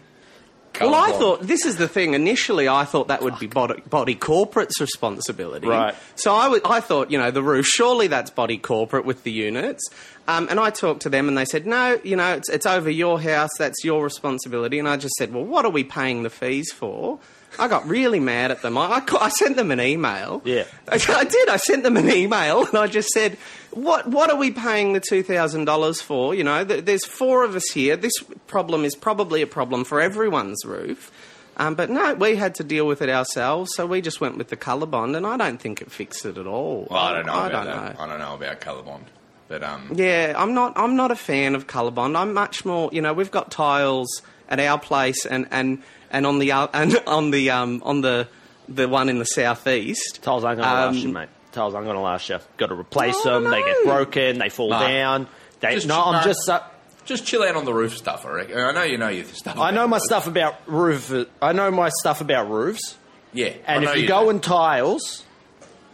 Well, 0.81 0.95
I 0.95 1.11
thought 1.13 1.43
this 1.43 1.65
is 1.67 1.77
the 1.77 1.89
thing. 1.89 2.15
Initially, 2.15 2.69
I 2.69 2.85
thought 2.85 3.09
that 3.09 3.23
would 3.23 3.39
be 3.39 3.47
body, 3.49 3.81
body 3.89 4.15
corporate's 4.15 4.81
responsibility. 4.81 5.67
Right. 5.67 5.95
So 6.15 6.35
I 6.35 6.49
wa- 6.49 6.61
I 6.65 6.81
thought, 6.81 7.11
you 7.11 7.19
know, 7.19 7.31
the 7.31 7.43
roof. 7.43 7.67
Surely 7.67 8.07
that's 8.07 8.31
body 8.31 8.59
corporate 8.59 9.05
with 9.05 9.25
the 9.25 9.33
units. 9.33 9.83
Um, 10.29 10.47
and 10.51 10.61
I 10.61 10.71
talked 10.71 11.03
to 11.03 11.09
them, 11.09 11.27
and 11.27 11.37
they 11.39 11.47
said, 11.47 11.67
no, 11.67 11.99
you 12.05 12.15
know, 12.15 12.35
it's, 12.35 12.49
it's 12.49 12.67
over 12.67 12.91
your 12.91 13.21
house. 13.21 13.51
That's 13.59 13.83
your 13.83 14.05
responsibility. 14.05 14.79
And 14.79 14.87
I 14.89 14.97
just 14.99 15.15
said, 15.15 15.33
well, 15.33 15.45
what 15.45 15.65
are 15.65 15.71
we 15.71 15.85
paying 15.85 16.23
the 16.23 16.31
fees 16.31 16.71
for? 16.71 17.19
I 17.59 17.69
got 17.69 17.87
really 17.89 18.21
mad 18.21 18.51
at 18.51 18.63
them. 18.63 18.77
I, 18.79 18.87
I, 18.87 19.03
I 19.21 19.29
sent 19.29 19.57
them 19.57 19.71
an 19.71 19.81
email. 19.81 20.43
Yeah. 20.45 20.65
I, 20.89 20.95
I 21.09 21.25
did. 21.25 21.49
I 21.49 21.57
sent 21.57 21.83
them 21.83 21.97
an 21.97 22.11
email, 22.11 22.67
and 22.67 22.77
I 22.77 22.87
just 22.87 23.09
said, 23.11 23.39
"What 23.71 24.07
what 24.09 24.31
are 24.31 24.37
we 24.37 24.51
paying 24.51 24.93
the 24.93 25.01
two 25.01 25.23
thousand 25.23 25.65
dollars 25.65 26.01
for? 26.01 26.35
You 26.35 26.45
know, 26.45 26.65
th- 26.65 26.85
there's 26.85 27.05
four 27.05 27.45
of 27.45 27.55
us 27.57 27.69
here. 27.71 27.97
This 27.97 28.13
problem 28.47 28.85
is 28.85 28.95
probably 28.95 29.43
a 29.43 29.47
problem 29.47 29.85
for 29.85 30.01
everyone's 30.01 30.65
roof." 30.65 31.11
Um, 31.57 31.75
but 31.75 31.91
no, 31.91 32.15
we 32.15 32.37
had 32.37 32.55
to 32.57 32.65
deal 32.65 32.87
with 32.87 33.03
it 33.03 33.09
ourselves, 33.09 33.73
so 33.75 33.85
we 33.85 34.01
just 34.01 34.21
went 34.21 34.39
with 34.39 34.47
the 34.49 34.57
colour 34.57 34.87
bond, 34.87 35.17
and 35.17 35.27
I 35.27 35.37
don't 35.37 35.61
think 35.61 35.83
it 35.83 35.91
fixed 35.91 36.25
it 36.25 36.39
at 36.39 36.47
all. 36.47 36.87
Well, 36.89 37.01
I 37.01 37.13
don't 37.15 37.27
know 37.27 37.33
I 37.33 37.47
about 37.49 37.65
don't 37.65 37.77
that. 37.85 37.99
know. 37.99 38.05
I 38.05 38.07
don't 38.07 38.19
know 38.21 38.35
about 38.35 38.61
Colorbond, 38.61 39.03
but 39.49 39.65
um, 39.65 39.91
Yeah, 39.97 40.35
I'm 40.37 40.55
not. 40.55 40.75
I'm 40.77 40.95
not 40.95 41.11
a 41.11 41.17
fan 41.17 41.57
of 41.57 41.67
colour 41.67 41.91
bond. 41.91 42.17
I'm 42.17 42.33
much 42.33 42.65
more. 42.65 42.91
You 42.93 43.03
know, 43.03 43.13
we've 43.13 43.33
got 43.33 43.51
tiles 43.51 44.23
at 44.49 44.61
our 44.61 44.79
place, 44.79 45.27
and 45.27 45.49
and 45.51 45.83
and 46.11 46.27
on 46.27 46.39
the 46.39 46.53
o- 46.53 46.71
and 46.73 47.01
on 47.07 47.31
the 47.31 47.51
um 47.51 47.83
on 47.85 48.01
the 48.01 48.29
the 48.69 48.89
one 48.89 49.09
in 49.09 49.19
the 49.19 49.25
southeast. 49.25 50.21
Tiles 50.23 50.45
aren't 50.45 50.59
going 50.61 50.69
to 50.69 50.75
Um, 50.77 50.95
last 50.95 51.03
you, 51.05 51.13
mate. 51.13 51.29
Tiles 51.53 51.75
aren't 51.75 51.87
going 51.87 51.97
to 51.97 52.03
last 52.03 52.29
you. 52.29 52.39
Got 52.59 52.67
to 52.67 52.75
replace 52.75 53.15
Oh, 53.25 53.41
them. 53.41 53.51
They 53.51 53.63
get 53.63 53.85
broken. 53.85 54.39
They 54.39 54.49
fall 54.51 54.71
No. 54.71 54.79
down. 54.81 55.27
They, 55.61 55.75
Just- 55.75 55.87
no, 55.87 56.01
I'm 56.03 56.13
no. 56.21 56.23
just. 56.23 56.49
Uh, 56.49 56.61
just 57.07 57.25
chill 57.25 57.43
out 57.43 57.57
on 57.57 57.65
the 57.65 57.73
roof 57.73 57.97
stuff. 57.97 58.27
I 58.27 58.31
reckon. 58.31 58.59
I 58.59 58.71
know 58.73 58.83
you 58.83 58.99
know 58.99 59.09
your 59.09 59.25
stuff. 59.25 59.57
I 59.59 59.71
know 59.71 59.89
my 59.89 59.97
roofs. 59.97 60.05
stuff 60.07 60.27
about 60.27 60.57
roof. 60.67 61.11
I 61.41 61.53
know 61.55 61.71
my 61.71 61.89
stuff 62.01 62.21
about 62.21 62.51
roofs. 62.51 62.97
Yeah, 63.33 63.55
And 63.67 63.81
I 63.81 63.85
know 63.85 63.91
if 63.93 63.97
you 63.97 64.03
do. 64.03 64.09
go 64.09 64.29
in 64.29 64.41
tiles, 64.41 65.25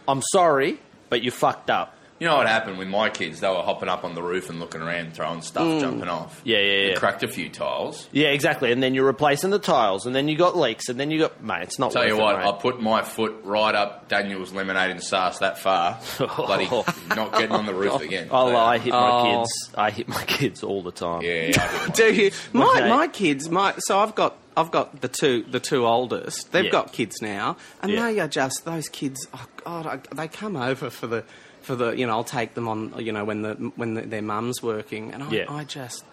I'm 0.09 0.21
sorry, 0.33 0.77
but 1.09 1.21
you 1.23 1.31
fucked 1.31 1.69
up. 1.69 1.94
You 2.17 2.27
know 2.27 2.37
what 2.37 2.47
happened 2.47 2.77
with 2.77 2.87
my 2.87 3.09
kids? 3.09 3.41
They 3.41 3.49
were 3.49 3.55
hopping 3.61 3.89
up 3.89 4.05
on 4.05 4.15
the 4.15 4.23
roof 4.23 4.49
and 4.49 4.57
looking 4.61 4.81
around, 4.81 5.13
throwing 5.13 5.41
stuff, 5.41 5.65
Mm. 5.65 5.79
jumping 5.81 6.07
off. 6.07 6.39
Yeah, 6.45 6.59
yeah, 6.59 6.63
They 6.63 6.89
yeah. 6.91 6.95
cracked 6.95 7.23
a 7.23 7.27
few 7.27 7.49
tiles. 7.49 8.07
Yeah, 8.13 8.29
exactly. 8.29 8.71
And 8.71 8.81
then 8.81 8.93
you're 8.93 9.05
replacing 9.05 9.49
the 9.49 9.59
tiles, 9.59 10.05
and 10.05 10.15
then 10.15 10.29
you 10.29 10.37
got 10.37 10.55
leaks, 10.57 10.87
and 10.87 10.97
then 10.97 11.11
you 11.11 11.19
got 11.19 11.43
mate. 11.43 11.63
It's 11.63 11.77
not. 11.77 11.91
Tell 11.91 12.03
worth 12.03 12.09
you 12.11 12.15
it, 12.17 12.21
what, 12.21 12.37
mate. 12.39 12.45
I 12.47 12.51
put 12.53 12.81
my 12.81 13.01
foot 13.01 13.35
right 13.43 13.75
up 13.75 14.07
Daniel's 14.07 14.53
lemonade 14.53 14.91
and 14.91 15.03
sauce 15.03 15.39
that 15.39 15.57
far. 15.59 15.99
Bloody 16.37 16.69
not 17.09 17.33
getting 17.33 17.51
on 17.51 17.65
the 17.65 17.73
roof 17.73 17.99
again. 18.01 18.29
Oh, 18.31 18.55
I 18.55 18.77
hit 18.77 18.93
my 18.93 19.11
Oh. 19.11 19.39
kids. 19.41 19.71
I 19.77 19.89
hit 19.91 20.07
my 20.07 20.23
kids 20.23 20.63
all 20.63 20.81
the 20.81 20.91
time. 20.93 21.21
Yeah, 21.21 21.87
Do 21.95 22.13
you? 22.13 22.31
My 22.53 22.65
Okay. 22.77 22.89
my 22.89 23.07
kids, 23.09 23.49
my 23.49 23.73
so 23.79 23.99
I've 23.99 24.15
got 24.15 24.37
I've 24.55 24.71
got 24.71 25.01
the 25.01 25.09
two 25.09 25.43
the 25.51 25.59
two 25.59 25.85
oldest. 25.85 26.53
They've 26.53 26.63
Yeah. 26.65 26.71
got 26.71 26.93
kids 26.93 27.17
now, 27.21 27.57
and 27.81 27.91
Yeah. 27.91 28.03
they 28.09 28.19
are 28.21 28.27
just 28.29 28.63
those 28.63 28.87
kids. 28.87 29.19
Oh 29.33 29.45
God, 29.65 29.85
I, 29.85 29.99
they 30.15 30.29
come 30.29 30.55
over 30.55 30.89
for 30.89 31.07
the 31.07 31.25
for 31.65 31.75
the 31.75 31.91
you 31.91 32.05
know 32.07 32.13
I'll 32.13 32.23
take 32.23 32.53
them 32.53 32.67
on 32.67 32.93
you 32.99 33.11
know 33.11 33.25
when 33.25 33.41
the 33.41 33.53
when 33.75 33.95
the, 33.95 34.01
their 34.01 34.21
mum's 34.21 34.61
working, 34.63 35.13
and 35.13 35.23
I, 35.23 35.29
Yeah. 35.31 35.45
I 35.49 35.63
just 35.63 36.03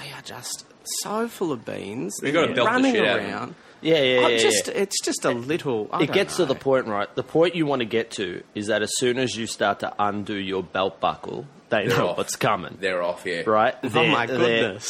they 0.00 0.10
are 0.12 0.22
just 0.22 0.64
so 1.02 1.28
full 1.28 1.52
of 1.52 1.64
beans. 1.64 2.18
You 2.22 2.32
gotta 2.32 2.46
They're 2.48 2.56
belt 2.56 2.66
the 2.68 2.72
running 2.72 2.94
shit 2.94 3.06
out 3.06 3.18
of 3.18 3.22
them. 3.24 3.32
around. 3.32 3.54
Yeah, 3.82 4.00
yeah, 4.02 4.28
yeah, 4.28 4.38
just 4.38 4.68
yeah. 4.68 4.74
it's 4.74 5.00
just 5.04 5.24
a 5.26 5.30
little. 5.32 5.90
I 5.92 6.02
it 6.02 6.06
don't 6.06 6.14
gets 6.14 6.38
know. 6.38 6.46
to 6.46 6.54
the 6.54 6.58
point, 6.58 6.86
right? 6.86 7.14
The 7.14 7.22
point 7.22 7.54
you 7.54 7.66
want 7.66 7.80
to 7.80 7.86
get 7.86 8.10
to 8.12 8.42
is 8.54 8.68
that 8.68 8.80
as 8.82 8.90
soon 8.96 9.18
as 9.18 9.36
you 9.36 9.46
start 9.46 9.80
to 9.80 9.92
undo 9.98 10.34
your 10.36 10.62
belt 10.62 11.00
buckle, 11.00 11.46
they 11.68 11.86
They're 11.86 11.98
know 11.98 12.08
off. 12.08 12.16
what's 12.18 12.34
coming, 12.36 12.78
They're 12.80 13.02
off, 13.02 13.24
yeah. 13.26 13.42
right? 13.46 13.74
Oh 13.82 13.88
They're- 13.88 14.10
my 14.10 14.24
they're- 14.26 14.38
goodness. 14.38 14.86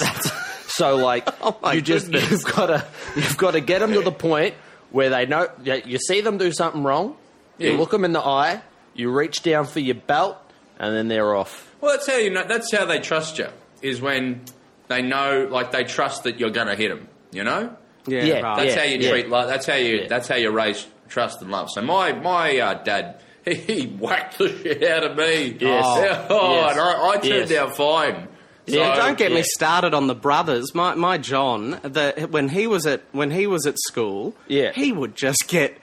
So 0.69 0.95
like, 0.97 1.29
Oh 1.43 1.73
you 1.73 1.81
just 1.83 2.07
goodness. 2.07 2.31
you've 2.31 2.45
got 2.55 2.67
to 2.67 2.85
you've 3.17 3.37
got 3.37 3.53
to 3.53 3.61
get 3.61 3.81
them 3.81 3.93
to 3.95 4.01
the 4.03 4.13
point 4.13 4.55
where 4.93 5.11
they 5.11 5.27
know 5.27 5.49
you 5.65 5.99
see 5.99 6.21
them 6.21 6.39
do 6.39 6.53
something 6.53 6.85
wrong. 6.85 7.17
You 7.59 7.77
look 7.77 7.91
them 7.91 8.05
in 8.05 8.13
the 8.13 8.21
eye. 8.25 8.61
You 8.95 9.11
reach 9.11 9.43
down 9.43 9.67
for 9.67 9.81
your 9.81 9.95
belt, 9.97 10.37
and 10.79 10.95
then 10.95 11.09
they're 11.09 11.35
off. 11.35 11.73
Well, 11.81 11.93
that's 11.93 12.07
how 12.09 12.17
you 12.17 12.31
know. 12.31 12.45
That's 12.47 12.73
how 12.73 12.85
they 12.85 13.01
trust 13.01 13.39
you. 13.39 13.49
Is 13.83 14.01
when 14.01 14.43
they 14.89 15.03
know, 15.03 15.49
like 15.51 15.73
they 15.73 15.85
trust 15.85 16.25
that 16.25 16.39
you're 16.41 16.51
going 16.51 16.69
to 16.69 16.77
hit 16.77 16.89
them. 16.89 17.09
You 17.33 17.45
know. 17.45 17.77
Yeah, 18.07 18.25
Yeah, 18.25 18.41
right. 18.41 18.57
That's 18.59 18.75
Yeah, 18.77 18.81
how 18.83 18.87
you 18.87 18.99
yeah. 18.99 19.11
treat. 19.11 19.29
Like, 19.29 19.49
that's 19.49 19.67
how 19.67 19.75
you. 19.75 19.97
Yeah. 20.03 20.07
That's 20.09 20.29
how 20.29 20.37
you 20.37 20.51
raise 20.51 20.87
trust 21.09 21.43
and 21.43 21.51
love. 21.51 21.69
So 21.71 21.83
my 21.83 22.13
my 22.13 22.59
uh, 22.59 22.83
dad, 22.83 23.21
he, 23.45 23.55
he 23.55 23.87
whacked 23.87 24.39
the 24.39 24.49
shit 24.49 24.83
out 24.85 25.05
of 25.05 25.17
me. 25.17 25.57
Yes. 25.61 25.85
Oh, 25.87 26.27
oh, 26.31 26.55
Yes. 26.55 26.73
and 26.73 26.81
I, 26.81 27.09
I 27.09 27.13
turned 27.19 27.51
Yes. 27.51 27.53
out 27.59 27.77
fine. 27.77 28.29
Yeah, 28.67 28.97
don't 28.97 29.19
get 29.19 29.31
me 29.31 29.43
started 29.43 29.93
on 29.93 30.07
the 30.07 30.15
brothers. 30.15 30.75
My 30.75 30.95
my 30.95 31.19
John, 31.19 31.73
the, 31.83 32.29
when 32.31 32.49
he 32.49 32.67
was 32.67 32.87
at 32.87 33.03
when 33.13 33.31
he 33.31 33.47
was 33.47 33.67
at 33.67 33.75
school, 33.89 34.35
Yeah. 34.49 34.73
he 34.73 34.91
would 34.93 35.15
just 35.17 35.49
get 35.49 35.77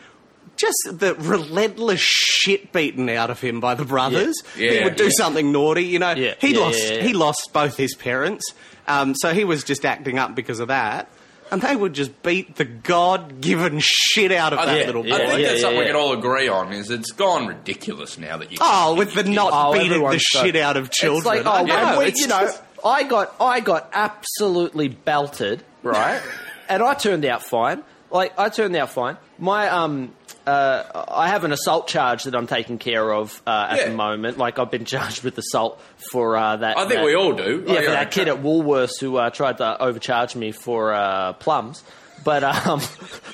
just 0.62 1.00
the 1.00 1.16
relentless 1.16 2.00
shit 2.02 2.72
beaten 2.72 3.10
out 3.10 3.30
of 3.30 3.42
him 3.42 3.60
by 3.60 3.76
the 3.76 3.84
brothers. 3.86 4.36
Yeah. 4.58 4.72
He 4.72 4.84
would 4.84 4.96
do 4.96 5.06
Yeah. 5.06 5.10
something 5.18 5.52
naughty, 5.52 5.84
you 5.86 6.00
know. 6.00 6.12
Yeah. 6.12 6.36
He 6.40 6.54
Yeah, 6.54 6.60
lost 6.60 6.80
yeah, 6.84 6.94
yeah. 6.96 7.02
he 7.04 7.14
lost 7.14 7.50
both 7.54 7.76
his 7.76 7.96
parents, 7.96 8.54
um, 8.88 9.14
so 9.16 9.34
he 9.34 9.44
was 9.44 9.64
just 9.64 9.86
acting 9.86 10.18
up 10.20 10.36
because 10.36 10.60
of 10.60 10.68
that. 10.70 11.10
And 11.52 11.62
they 11.62 11.76
would 11.76 11.92
just 11.92 12.24
beat 12.24 12.56
the 12.56 12.64
god 12.64 13.42
given 13.42 13.80
shit 13.82 14.32
out 14.32 14.54
of 14.54 14.60
I 14.60 14.66
that 14.68 14.74
think, 14.74 14.86
little 14.88 15.04
boy. 15.04 15.14
I 15.14 15.18
think 15.18 15.32
Yeah, 15.40 15.48
that's 15.48 15.56
yeah, 15.56 15.62
something 15.62 15.80
we 15.80 15.84
yeah. 15.86 15.92
can 15.92 16.00
all 16.00 16.14
agree 16.14 16.48
on. 16.48 16.72
Is 16.72 16.90
it's 16.90 17.12
gone 17.12 17.46
ridiculous 17.48 18.18
now 18.18 18.38
that 18.38 18.52
you. 18.54 18.58
Oh, 18.62 18.96
with 18.96 19.14
the 19.16 19.24
not 19.24 19.50
Oh, 19.54 19.74
beating 19.74 19.90
the 19.90 19.96
everyone's 19.96 20.24
so- 20.30 20.44
shit 20.46 20.56
out 20.56 20.78
of 20.78 20.92
children. 20.92 21.18
It's 21.38 21.46
like, 21.46 21.46
oh, 21.46 21.50
I 21.58 21.62
when 21.64 21.68
know, 21.94 22.00
we- 22.00 22.06
it's 22.06 22.22
you 22.22 22.28
know, 22.28 22.40
just- 22.40 22.62
I 22.86 23.04
got, 23.04 23.36
I 23.42 23.60
got 23.60 23.90
absolutely 23.94 24.88
belted, 24.88 25.62
right? 25.84 26.22
and 26.70 26.82
I 26.82 26.94
turned 26.94 27.26
out 27.26 27.44
fine. 27.44 27.84
Like, 28.12 28.38
I 28.40 28.48
turned 28.50 28.76
out 28.78 28.90
fine. 28.92 29.18
My, 29.38 29.68
um, 29.70 30.14
uh, 30.48 31.06
I 31.10 31.28
have 31.30 31.44
an 31.44 31.52
assault 31.52 31.88
charge 31.88 32.24
that 32.24 32.36
I'm 32.36 32.48
taking 32.48 32.78
care 32.78 33.12
of 33.14 33.42
uh, 33.48 33.68
at 33.72 33.78
Yeah. 33.78 33.90
the 33.90 33.96
moment. 33.96 34.38
Like, 34.38 34.60
I've 34.60 34.72
been 34.72 34.86
charged 34.96 35.24
with 35.24 35.38
assault 35.38 35.80
for 36.12 36.36
uh, 36.38 36.58
that. 36.58 36.78
I 36.78 36.82
think 36.82 36.96
that- 36.96 37.06
we 37.06 37.16
all 37.16 37.34
do. 37.34 37.64
Yeah, 37.68 37.74
Oh, 37.74 37.82
yeah, 37.82 37.90
that 37.92 38.12
kid 38.12 38.28
at 38.28 38.38
Woolworths 38.42 39.00
who 39.00 39.18
uh, 39.18 39.30
tried 39.30 39.58
to 39.58 39.82
overcharge 39.82 40.36
me 40.36 40.52
for 40.52 40.94
uh, 40.94 41.34
plums. 41.34 41.84
But 42.24 42.44
um, 42.44 42.80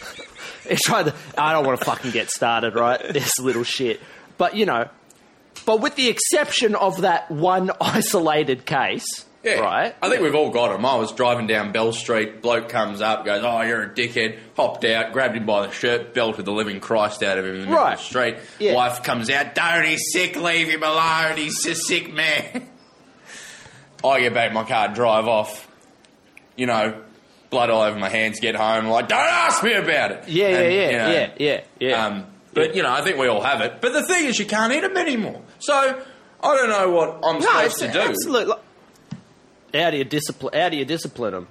he 0.70 0.76
tried 0.86 1.08
to. 1.08 1.16
I 1.38 1.52
don't 1.54 1.66
want 1.66 1.80
to 1.80 1.86
fucking 1.86 2.12
get 2.12 2.30
started, 2.30 2.76
right? 2.76 3.02
This 3.14 3.38
little 3.40 3.64
shit. 3.64 4.00
But 4.38 4.56
you 4.56 4.66
know, 4.66 4.88
but 5.66 5.82
with 5.82 5.96
the 5.96 6.08
exception 6.10 6.76
of 6.76 7.02
that 7.02 7.30
one 7.32 7.72
isolated 7.82 8.66
case, 8.66 9.26
Yeah. 9.48 9.60
right? 9.60 9.96
I 10.02 10.10
think 10.10 10.22
we've 10.22 10.36
all 10.36 10.50
got 10.50 10.76
him. 10.76 10.86
I 10.86 10.96
was 10.96 11.12
driving 11.14 11.48
down 11.48 11.72
Bell 11.72 11.94
Street. 11.94 12.42
Bloke 12.42 12.70
comes 12.70 13.02
up, 13.02 13.26
goes, 13.26 13.44
"Oh, 13.44 13.62
you're 13.62 13.84
a 13.84 13.90
dickhead." 13.90 14.38
Hopped 14.56 14.84
out, 14.86 15.14
grabbed 15.14 15.36
him 15.38 15.46
by 15.46 15.68
the 15.68 15.72
shirt, 15.74 16.14
belted 16.14 16.46
the 16.46 16.52
living 16.52 16.80
Christ 16.80 17.24
out 17.24 17.38
of 17.38 17.46
him 17.46 17.56
in 17.56 17.62
the 17.62 17.68
middle 17.68 17.82
Right. 17.84 17.94
of 17.94 18.00
the 18.00 18.06
street. 18.06 18.36
Yeah. 18.60 18.74
Wife 18.76 19.04
comes 19.04 19.30
out, 19.30 19.56
"Don't 19.56 19.86
he's 19.86 20.04
sick. 20.12 20.36
Leave 20.36 20.68
him 20.70 20.84
alone. 20.84 21.38
He's 21.38 21.66
a 21.66 21.76
sick 21.76 22.14
man." 22.14 22.68
I 24.04 24.20
get 24.20 24.34
back 24.34 24.50
in 24.50 24.54
my 24.54 24.64
car, 24.64 24.90
drive 24.90 25.28
off. 25.28 25.68
You 26.56 26.66
know, 26.66 27.02
blood 27.50 27.70
all 27.70 27.82
over 27.82 27.98
my 28.00 28.10
hands. 28.10 28.40
Get 28.40 28.56
home, 28.56 28.88
like, 28.88 29.08
"Don't 29.08 29.20
ask 29.20 29.64
me 29.64 29.74
about 29.74 30.12
it." 30.12 30.24
Yeah, 30.28 30.48
yeah, 30.50 30.58
And, 30.58 30.74
yeah, 30.74 30.86
you 30.92 30.98
know, 30.98 31.10
yeah, 31.12 31.30
yeah, 31.38 31.62
yeah. 31.80 32.06
Um, 32.06 32.26
but 32.54 32.76
you 32.76 32.84
know, 32.84 32.92
I 32.92 33.02
think 33.02 33.18
we 33.18 33.28
all 33.28 33.42
have 33.42 33.62
it. 33.62 33.82
But 33.82 33.94
the 33.94 34.04
thing 34.04 34.26
is, 34.26 34.40
you 34.40 34.46
can't 34.46 34.74
eat 34.74 34.82
them 34.82 34.98
anymore. 34.98 35.42
So 35.60 35.74
I 35.74 36.56
don't 36.56 36.70
know 36.70 36.90
what 36.92 37.20
I'm 37.24 37.42
supposed 37.42 37.80
to 37.80 37.92
do. 37.92 38.00
absolutely. 38.00 38.56
How 39.74 39.92
do 39.92 39.98
you 39.98 40.04
discipline? 40.04 40.54
How 40.60 40.70
do 40.70 40.78
you 40.78 40.86
discipline 40.86 41.34
them? 41.34 41.48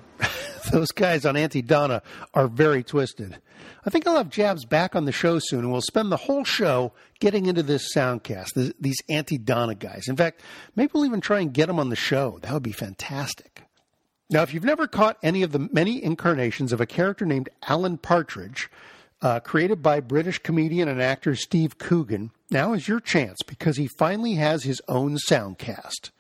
Those 0.73 0.91
guys 0.91 1.25
on 1.25 1.37
Aunty 1.37 1.63
Donna 1.63 2.03
are 2.35 2.49
very 2.49 2.83
twisted. 2.83 3.39
I 3.85 3.91
think 3.91 4.07
I'll 4.07 4.17
have 4.17 4.31
Jabs 4.31 4.65
back 4.65 4.97
on 4.97 5.05
the 5.05 5.13
show 5.13 5.39
soon, 5.39 5.61
and 5.61 5.71
we'll 5.71 5.81
spend 5.81 6.11
the 6.11 6.17
whole 6.17 6.45
show 6.45 6.93
getting 7.21 7.47
into 7.47 7.63
this 7.63 7.95
soundcast, 7.95 8.55
th- 8.55 8.75
these 8.81 8.97
Aunty 9.09 9.39
Donna 9.39 9.77
guys. 9.77 10.09
In 10.09 10.17
fact, 10.17 10.41
maybe 10.75 10.91
we'll 10.93 11.07
even 11.07 11.21
try 11.21 11.39
and 11.41 11.53
get 11.55 11.67
them 11.67 11.79
on 11.79 11.89
the 11.89 11.97
show. 11.97 12.41
That 12.43 12.53
would 12.53 12.65
be 12.65 12.73
fantastic. 12.73 13.63
Now, 14.29 14.43
if 14.43 14.53
you've 14.53 14.65
never 14.65 14.89
caught 14.89 15.19
any 15.23 15.43
of 15.43 15.53
the 15.53 15.69
many 15.73 16.03
incarnations 16.03 16.73
of 16.73 16.81
a 16.81 16.87
character 16.87 17.25
named 17.25 17.49
Alan 17.69 17.97
Partridge, 17.97 18.69
uh, 19.23 19.39
created 19.39 19.83
by 19.83 20.01
British 20.01 20.41
comedian 20.41 20.89
and 20.89 21.01
actor 21.01 21.37
Steve 21.37 21.79
Coogan, 21.79 22.33
now 22.51 22.73
is 22.73 22.89
your 22.89 22.99
chance 22.99 23.39
because 23.47 23.77
he 23.77 23.87
finally 23.87 24.35
has 24.35 24.65
his 24.65 24.83
own 24.89 25.17
soundcast. 25.29 26.11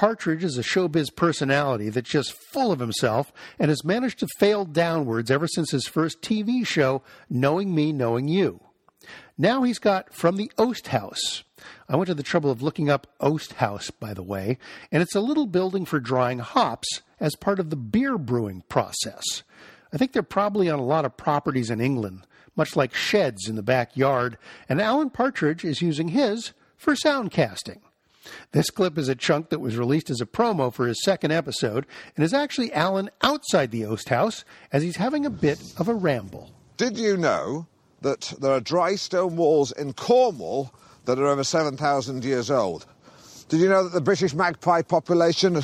Partridge 0.00 0.44
is 0.44 0.56
a 0.56 0.62
showbiz 0.62 1.14
personality 1.14 1.90
that's 1.90 2.08
just 2.08 2.32
full 2.32 2.72
of 2.72 2.78
himself 2.78 3.34
and 3.58 3.68
has 3.68 3.84
managed 3.84 4.18
to 4.20 4.28
fail 4.38 4.64
downwards 4.64 5.30
ever 5.30 5.46
since 5.46 5.72
his 5.72 5.86
first 5.86 6.22
TV 6.22 6.66
show, 6.66 7.02
Knowing 7.28 7.74
Me, 7.74 7.92
Knowing 7.92 8.26
You. 8.26 8.60
Now 9.36 9.62
he's 9.62 9.78
got 9.78 10.14
From 10.14 10.36
the 10.38 10.50
Oast 10.56 10.86
House. 10.86 11.44
I 11.86 11.96
went 11.96 12.06
to 12.06 12.14
the 12.14 12.22
trouble 12.22 12.50
of 12.50 12.62
looking 12.62 12.88
up 12.88 13.08
Oast 13.20 13.52
House, 13.52 13.90
by 13.90 14.14
the 14.14 14.22
way, 14.22 14.56
and 14.90 15.02
it's 15.02 15.14
a 15.14 15.20
little 15.20 15.44
building 15.44 15.84
for 15.84 16.00
drying 16.00 16.38
hops 16.38 17.02
as 17.20 17.36
part 17.36 17.60
of 17.60 17.68
the 17.68 17.76
beer 17.76 18.16
brewing 18.16 18.62
process. 18.70 19.42
I 19.92 19.98
think 19.98 20.12
they're 20.12 20.22
probably 20.22 20.70
on 20.70 20.78
a 20.78 20.82
lot 20.82 21.04
of 21.04 21.18
properties 21.18 21.68
in 21.68 21.82
England, 21.82 22.26
much 22.56 22.74
like 22.74 22.94
sheds 22.94 23.50
in 23.50 23.56
the 23.56 23.62
backyard, 23.62 24.38
and 24.66 24.80
Alan 24.80 25.10
Partridge 25.10 25.62
is 25.62 25.82
using 25.82 26.08
his 26.08 26.54
for 26.78 26.94
soundcasting. 26.94 27.80
This 28.52 28.70
clip 28.70 28.98
is 28.98 29.08
a 29.08 29.14
chunk 29.14 29.48
that 29.48 29.60
was 29.60 29.76
released 29.76 30.10
as 30.10 30.20
a 30.20 30.26
promo 30.26 30.72
for 30.72 30.86
his 30.86 31.02
second 31.02 31.32
episode 31.32 31.86
and 32.16 32.24
is 32.24 32.34
actually 32.34 32.72
Alan 32.72 33.10
outside 33.22 33.70
the 33.70 33.84
Oast 33.84 34.08
House 34.08 34.44
as 34.72 34.82
he's 34.82 34.96
having 34.96 35.24
a 35.24 35.30
bit 35.30 35.60
of 35.78 35.88
a 35.88 35.94
ramble. 35.94 36.50
Did 36.76 36.98
you 36.98 37.16
know 37.16 37.66
that 38.02 38.32
there 38.40 38.52
are 38.52 38.60
dry 38.60 38.94
stone 38.94 39.36
walls 39.36 39.72
in 39.72 39.92
Cornwall 39.92 40.74
that 41.04 41.18
are 41.18 41.26
over 41.26 41.44
7,000 41.44 42.24
years 42.24 42.50
old? 42.50 42.86
Did 43.48 43.60
you 43.60 43.68
know 43.68 43.84
that 43.84 43.92
the 43.92 44.00
British 44.00 44.34
magpie 44.34 44.82
population 44.82 45.62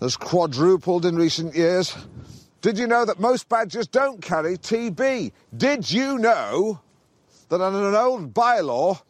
has 0.00 0.16
quadrupled 0.16 1.04
in 1.04 1.16
recent 1.16 1.54
years? 1.54 1.96
Did 2.60 2.78
you 2.78 2.86
know 2.86 3.04
that 3.04 3.20
most 3.20 3.48
badgers 3.48 3.86
don't 3.86 4.20
carry 4.20 4.56
TB? 4.56 5.32
Did 5.56 5.90
you 5.90 6.18
know 6.18 6.80
that 7.48 7.60
under 7.60 7.88
an 7.88 7.94
old 7.94 8.34
bylaw, 8.34 9.00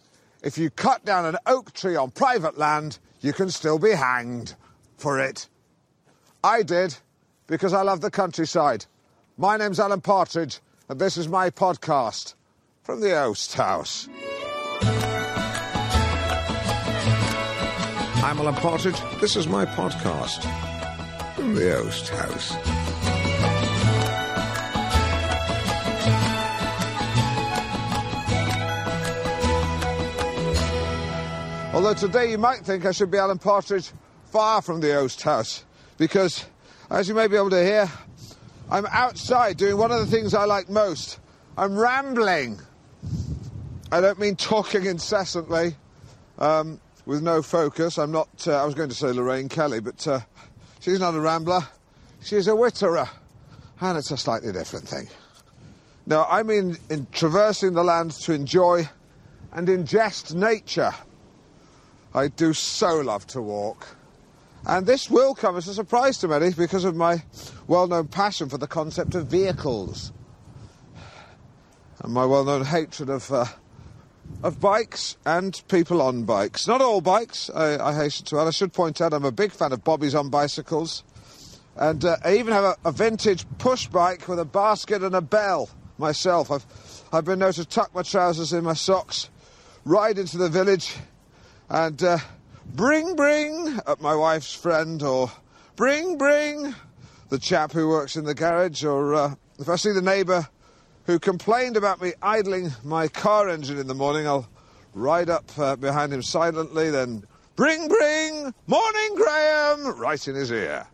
if 0.46 0.56
you 0.56 0.70
cut 0.70 1.04
down 1.04 1.24
an 1.24 1.36
oak 1.46 1.72
tree 1.72 1.96
on 1.96 2.08
private 2.12 2.56
land, 2.56 3.00
you 3.20 3.32
can 3.32 3.50
still 3.50 3.80
be 3.80 3.90
hanged 3.90 4.54
for 4.96 5.18
it? 5.18 5.48
I 6.44 6.62
did 6.62 6.96
because 7.48 7.72
I 7.72 7.82
love 7.82 8.00
the 8.00 8.12
countryside. 8.12 8.86
My 9.36 9.56
name's 9.56 9.80
Alan 9.80 10.00
Partridge, 10.00 10.60
and 10.88 11.00
this 11.00 11.16
is 11.16 11.26
my 11.26 11.50
podcast 11.50 12.34
from 12.84 13.00
the 13.00 13.20
Oast 13.20 13.54
House. 13.54 14.08
I'm 18.22 18.38
Alan 18.38 18.54
Partridge. 18.54 19.00
This 19.20 19.34
is 19.34 19.48
my 19.48 19.66
podcast 19.66 20.44
from 21.34 21.56
the 21.56 21.76
Oast 21.76 22.08
House. 22.10 22.85
Although 31.76 31.92
today 31.92 32.30
you 32.30 32.38
might 32.38 32.60
think 32.60 32.86
I 32.86 32.92
should 32.92 33.10
be 33.10 33.18
Alan 33.18 33.36
Partridge 33.36 33.92
far 34.32 34.62
from 34.62 34.80
the 34.80 34.96
Oast 34.96 35.20
House, 35.20 35.62
because 35.98 36.46
as 36.88 37.06
you 37.06 37.14
may 37.14 37.26
be 37.26 37.36
able 37.36 37.50
to 37.50 37.62
hear, 37.62 37.86
I'm 38.70 38.86
outside 38.86 39.58
doing 39.58 39.76
one 39.76 39.92
of 39.92 40.00
the 40.00 40.06
things 40.06 40.32
I 40.32 40.46
like 40.46 40.70
most. 40.70 41.20
I'm 41.54 41.76
rambling. 41.76 42.58
I 43.92 44.00
don't 44.00 44.18
mean 44.18 44.36
talking 44.36 44.86
incessantly. 44.86 45.76
Um, 46.38 46.80
with 47.04 47.22
no 47.22 47.42
focus. 47.42 47.98
I'm 47.98 48.10
not, 48.10 48.30
uh, 48.46 48.52
I 48.52 48.64
was 48.64 48.74
going 48.74 48.88
to 48.88 48.94
say 48.94 49.08
Lorraine 49.08 49.50
Kelly, 49.50 49.80
but 49.80 50.08
uh, 50.08 50.20
she's 50.80 50.98
not 50.98 51.14
a 51.14 51.20
rambler. 51.20 51.60
She's 52.22 52.48
a 52.48 52.52
witterer. 52.52 53.06
And 53.82 53.98
it's 53.98 54.10
a 54.10 54.16
slightly 54.16 54.50
different 54.50 54.88
thing. 54.88 55.08
No, 56.06 56.24
I 56.26 56.42
mean 56.42 56.78
in 56.88 57.06
traversing 57.12 57.74
the 57.74 57.84
land 57.84 58.12
to 58.12 58.32
enjoy 58.32 58.88
and 59.52 59.68
ingest 59.68 60.34
nature. 60.34 60.94
I 62.16 62.28
do 62.28 62.54
so 62.54 63.00
love 63.00 63.26
to 63.28 63.42
walk. 63.42 63.86
And 64.64 64.86
this 64.86 65.10
will 65.10 65.34
come 65.34 65.56
as 65.56 65.68
a 65.68 65.74
surprise 65.74 66.16
to 66.18 66.28
many 66.28 66.50
because 66.50 66.84
of 66.84 66.96
my 66.96 67.22
well 67.68 67.86
known 67.86 68.08
passion 68.08 68.48
for 68.48 68.56
the 68.56 68.66
concept 68.66 69.14
of 69.14 69.26
vehicles 69.26 70.12
and 72.02 72.14
my 72.14 72.24
well 72.24 72.44
known 72.44 72.64
hatred 72.64 73.10
of, 73.10 73.30
uh, 73.30 73.44
of 74.42 74.60
bikes 74.60 75.18
and 75.26 75.62
people 75.68 76.00
on 76.00 76.24
bikes. 76.24 76.66
Not 76.66 76.80
all 76.80 77.02
bikes, 77.02 77.50
I, 77.50 77.90
I 77.90 77.94
hasten 77.94 78.24
to 78.26 78.40
add. 78.40 78.48
I 78.48 78.50
should 78.50 78.72
point 78.72 79.00
out 79.02 79.12
I'm 79.12 79.26
a 79.26 79.30
big 79.30 79.52
fan 79.52 79.72
of 79.72 79.84
Bobby's 79.84 80.14
on 80.14 80.30
bicycles. 80.30 81.04
And 81.76 82.02
uh, 82.02 82.16
I 82.24 82.36
even 82.36 82.54
have 82.54 82.64
a, 82.64 82.76
a 82.86 82.92
vintage 82.92 83.44
push 83.58 83.88
bike 83.88 84.26
with 84.26 84.38
a 84.38 84.46
basket 84.46 85.02
and 85.02 85.14
a 85.14 85.20
bell 85.20 85.68
myself. 85.98 86.50
I've, 86.50 86.64
I've 87.12 87.26
been 87.26 87.40
known 87.40 87.52
to 87.52 87.66
tuck 87.66 87.94
my 87.94 88.02
trousers 88.02 88.54
in 88.54 88.64
my 88.64 88.72
socks, 88.72 89.28
ride 89.84 90.18
into 90.18 90.38
the 90.38 90.48
village, 90.48 90.96
and 91.68 92.02
uh, 92.02 92.18
bring, 92.74 93.16
bring 93.16 93.78
up 93.86 94.00
my 94.00 94.14
wife's 94.14 94.54
friend, 94.54 95.02
or 95.02 95.30
bring, 95.74 96.18
bring 96.18 96.74
the 97.28 97.38
chap 97.38 97.72
who 97.72 97.88
works 97.88 98.16
in 98.16 98.24
the 98.24 98.34
garage, 98.34 98.84
or 98.84 99.14
uh, 99.14 99.34
if 99.58 99.68
I 99.68 99.76
see 99.76 99.92
the 99.92 100.02
neighbour 100.02 100.46
who 101.06 101.18
complained 101.18 101.76
about 101.76 102.00
me 102.00 102.12
idling 102.22 102.72
my 102.84 103.08
car 103.08 103.48
engine 103.48 103.78
in 103.78 103.86
the 103.86 103.94
morning, 103.94 104.26
I'll 104.26 104.48
ride 104.94 105.30
up 105.30 105.44
uh, 105.58 105.76
behind 105.76 106.12
him 106.12 106.22
silently, 106.22 106.90
then 106.90 107.24
bring, 107.54 107.88
bring, 107.88 108.54
morning, 108.66 109.14
Graham, 109.14 109.98
right 109.98 110.26
in 110.26 110.34
his 110.34 110.50
ear. 110.50 110.86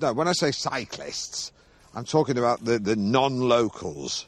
No, 0.00 0.12
when 0.12 0.28
I 0.28 0.32
say 0.32 0.50
cyclists, 0.50 1.52
I'm 1.94 2.04
talking 2.04 2.38
about 2.38 2.64
the, 2.64 2.78
the 2.78 2.96
non 2.96 3.40
locals 3.40 4.26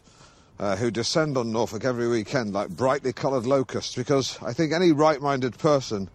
uh, 0.59 0.77
who 0.77 0.91
descend 0.91 1.37
on 1.37 1.53
Norfolk 1.53 1.85
every 1.85 2.09
weekend 2.09 2.53
like 2.53 2.71
brightly 2.71 3.13
coloured 3.13 3.47
locusts 3.47 3.95
because 3.95 4.39
I 4.43 4.53
think 4.53 4.73
any 4.73 4.93
right 4.93 5.21
minded 5.21 5.59
person 5.59 6.09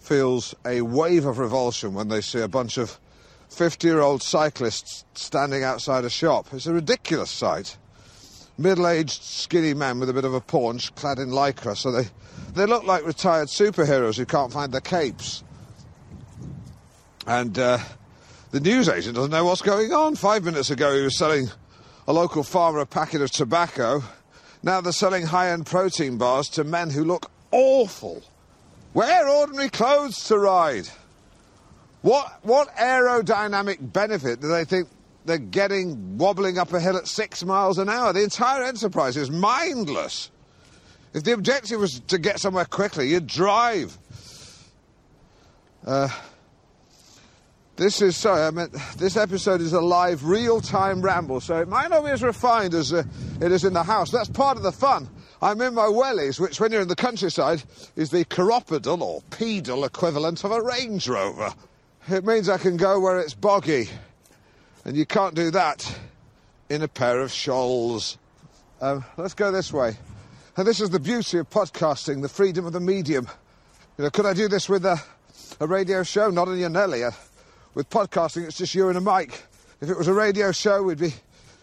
feels 0.00 0.54
a 0.64 0.82
wave 0.82 1.24
of 1.24 1.38
revulsion 1.38 1.94
when 1.94 2.08
they 2.08 2.20
see 2.20 2.40
a 2.40 2.48
bunch 2.48 2.78
of 2.78 2.98
50 3.48 3.86
year 3.86 4.00
old 4.00 4.22
cyclists 4.22 5.04
standing 5.14 5.64
outside 5.64 6.04
a 6.04 6.10
shop. 6.10 6.46
It's 6.52 6.66
a 6.66 6.72
ridiculous 6.72 7.30
sight. 7.30 7.76
Middle 8.58 8.88
aged, 8.88 9.22
skinny 9.22 9.72
men 9.72 10.00
with 10.00 10.10
a 10.10 10.12
bit 10.12 10.24
of 10.24 10.34
a 10.34 10.40
paunch, 10.40 10.94
clad 10.96 11.18
in 11.18 11.28
lycra, 11.28 11.76
so 11.76 11.92
they, 11.92 12.08
they 12.54 12.66
look 12.66 12.84
like 12.84 13.06
retired 13.06 13.48
superheroes 13.48 14.16
who 14.16 14.26
can't 14.26 14.52
find 14.52 14.72
their 14.72 14.80
capes. 14.80 15.44
And 17.24 17.56
uh, 17.56 17.78
the 18.50 18.58
newsagent 18.58 19.14
doesn't 19.14 19.30
know 19.30 19.44
what's 19.44 19.62
going 19.62 19.92
on. 19.92 20.16
Five 20.16 20.44
minutes 20.44 20.70
ago, 20.70 20.94
he 20.96 21.02
was 21.02 21.16
selling 21.16 21.48
a 22.08 22.12
local 22.12 22.42
farmer 22.42 22.78
a 22.80 22.86
packet 22.86 23.20
of 23.20 23.30
tobacco. 23.30 24.02
Now 24.62 24.80
they're 24.80 24.92
selling 24.92 25.26
high 25.26 25.50
end 25.50 25.66
protein 25.66 26.16
bars 26.16 26.48
to 26.50 26.64
men 26.64 26.88
who 26.88 27.04
look 27.04 27.30
awful. 27.50 28.22
Wear 28.94 29.28
ordinary 29.28 29.68
clothes 29.68 30.24
to 30.24 30.38
ride. 30.38 30.88
What, 32.00 32.42
what 32.42 32.74
aerodynamic 32.76 33.92
benefit 33.92 34.40
do 34.40 34.48
they 34.48 34.64
think 34.64 34.88
they're 35.26 35.36
getting 35.36 36.16
wobbling 36.16 36.56
up 36.56 36.72
a 36.72 36.80
hill 36.80 36.96
at 36.96 37.06
six 37.06 37.44
miles 37.44 37.76
an 37.76 37.90
hour? 37.90 38.14
The 38.14 38.22
entire 38.22 38.62
enterprise 38.62 39.18
is 39.18 39.30
mindless. 39.30 40.30
If 41.12 41.24
the 41.24 41.32
objective 41.32 41.78
was 41.78 42.00
to 42.00 42.16
get 42.16 42.40
somewhere 42.40 42.64
quickly, 42.64 43.10
you'd 43.10 43.26
drive. 43.26 43.98
Uh, 45.86 46.08
this 47.78 48.02
is 48.02 48.16
sorry. 48.16 48.42
I 48.42 48.50
meant 48.50 48.72
this 48.98 49.16
episode 49.16 49.60
is 49.60 49.72
a 49.72 49.80
live, 49.80 50.24
real-time 50.24 51.00
ramble, 51.00 51.40
so 51.40 51.60
it 51.60 51.68
might 51.68 51.88
not 51.88 52.04
be 52.04 52.10
as 52.10 52.22
refined 52.22 52.74
as 52.74 52.92
uh, 52.92 53.04
it 53.40 53.52
is 53.52 53.64
in 53.64 53.72
the 53.72 53.84
house. 53.84 54.10
That's 54.10 54.28
part 54.28 54.56
of 54.56 54.62
the 54.62 54.72
fun. 54.72 55.08
I'm 55.40 55.60
in 55.60 55.74
my 55.74 55.86
wellies, 55.86 56.40
which, 56.40 56.60
when 56.60 56.72
you're 56.72 56.82
in 56.82 56.88
the 56.88 56.96
countryside, 56.96 57.62
is 57.94 58.10
the 58.10 58.24
chiropodal 58.24 59.00
or 59.00 59.22
pedal 59.30 59.84
equivalent 59.84 60.42
of 60.44 60.50
a 60.50 60.60
Range 60.60 61.08
Rover. 61.08 61.54
It 62.08 62.24
means 62.24 62.48
I 62.48 62.58
can 62.58 62.76
go 62.76 62.98
where 62.98 63.20
it's 63.20 63.34
boggy, 63.34 63.88
and 64.84 64.96
you 64.96 65.06
can't 65.06 65.34
do 65.34 65.52
that 65.52 65.98
in 66.68 66.82
a 66.82 66.88
pair 66.88 67.20
of 67.20 67.30
shawls. 67.30 68.18
Um, 68.80 69.04
let's 69.16 69.34
go 69.34 69.52
this 69.52 69.72
way. 69.72 69.96
And 70.56 70.66
this 70.66 70.80
is 70.80 70.90
the 70.90 70.98
beauty 70.98 71.38
of 71.38 71.48
podcasting, 71.50 72.22
the 72.22 72.28
freedom 72.28 72.66
of 72.66 72.72
the 72.72 72.80
medium. 72.80 73.28
You 73.96 74.04
know, 74.04 74.10
could 74.10 74.26
I 74.26 74.34
do 74.34 74.48
this 74.48 74.68
with 74.68 74.84
a, 74.84 75.00
a 75.60 75.66
radio 75.68 76.02
show? 76.02 76.30
Not 76.30 76.48
in 76.48 76.58
your 76.58 76.70
Nelly. 76.70 77.02
With 77.78 77.88
podcasting, 77.90 78.44
it's 78.44 78.58
just 78.58 78.74
you 78.74 78.88
and 78.88 78.98
a 78.98 79.00
mic. 79.00 79.40
If 79.80 79.88
it 79.88 79.96
was 79.96 80.08
a 80.08 80.12
radio 80.12 80.50
show, 80.50 80.82
we'd 80.82 80.98
be 80.98 81.14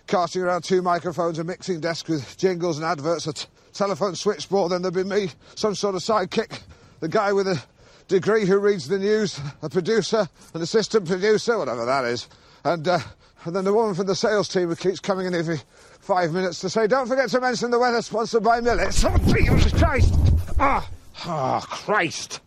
casting 0.07 0.43
around 0.43 0.63
two 0.63 0.81
microphones, 0.81 1.39
a 1.39 1.43
mixing 1.43 1.81
desk 1.81 2.07
with 2.07 2.37
jingles 2.37 2.77
and 2.77 2.85
adverts, 2.85 3.27
a 3.27 3.33
t- 3.33 3.47
telephone 3.73 4.15
switchboard, 4.15 4.71
then 4.71 4.81
there'd 4.81 4.93
be 4.93 5.03
me, 5.03 5.29
some 5.55 5.75
sort 5.75 5.93
of 5.93 6.01
sidekick, 6.01 6.61
the 7.01 7.09
guy 7.09 7.33
with 7.33 7.49
a 7.49 7.61
degree 8.07 8.45
who 8.45 8.59
reads 8.59 8.87
the 8.87 8.97
news, 8.97 9.41
a 9.61 9.69
producer, 9.69 10.25
an 10.53 10.61
assistant 10.61 11.05
producer, 11.05 11.57
whatever 11.57 11.83
that 11.83 12.05
is. 12.05 12.29
And, 12.63 12.87
uh, 12.87 12.99
and 13.43 13.53
then 13.53 13.65
the 13.65 13.73
woman 13.73 13.93
from 13.93 14.07
the 14.07 14.15
sales 14.15 14.47
team 14.47 14.69
who 14.69 14.77
keeps 14.77 15.01
coming 15.01 15.25
in 15.25 15.35
every 15.35 15.59
five 15.99 16.31
minutes 16.31 16.61
to 16.61 16.69
say, 16.69 16.87
don't 16.87 17.07
forget 17.07 17.27
to 17.31 17.41
mention 17.41 17.71
the 17.71 17.79
weather 17.79 18.01
sponsored 18.01 18.41
by 18.41 18.61
Millet. 18.61 19.03
Oh, 19.03 19.17
Jesus 19.33 19.73
Christ! 19.73 20.13
Ah, 20.59 20.89
ah, 21.25 21.59
Christ! 21.59 22.39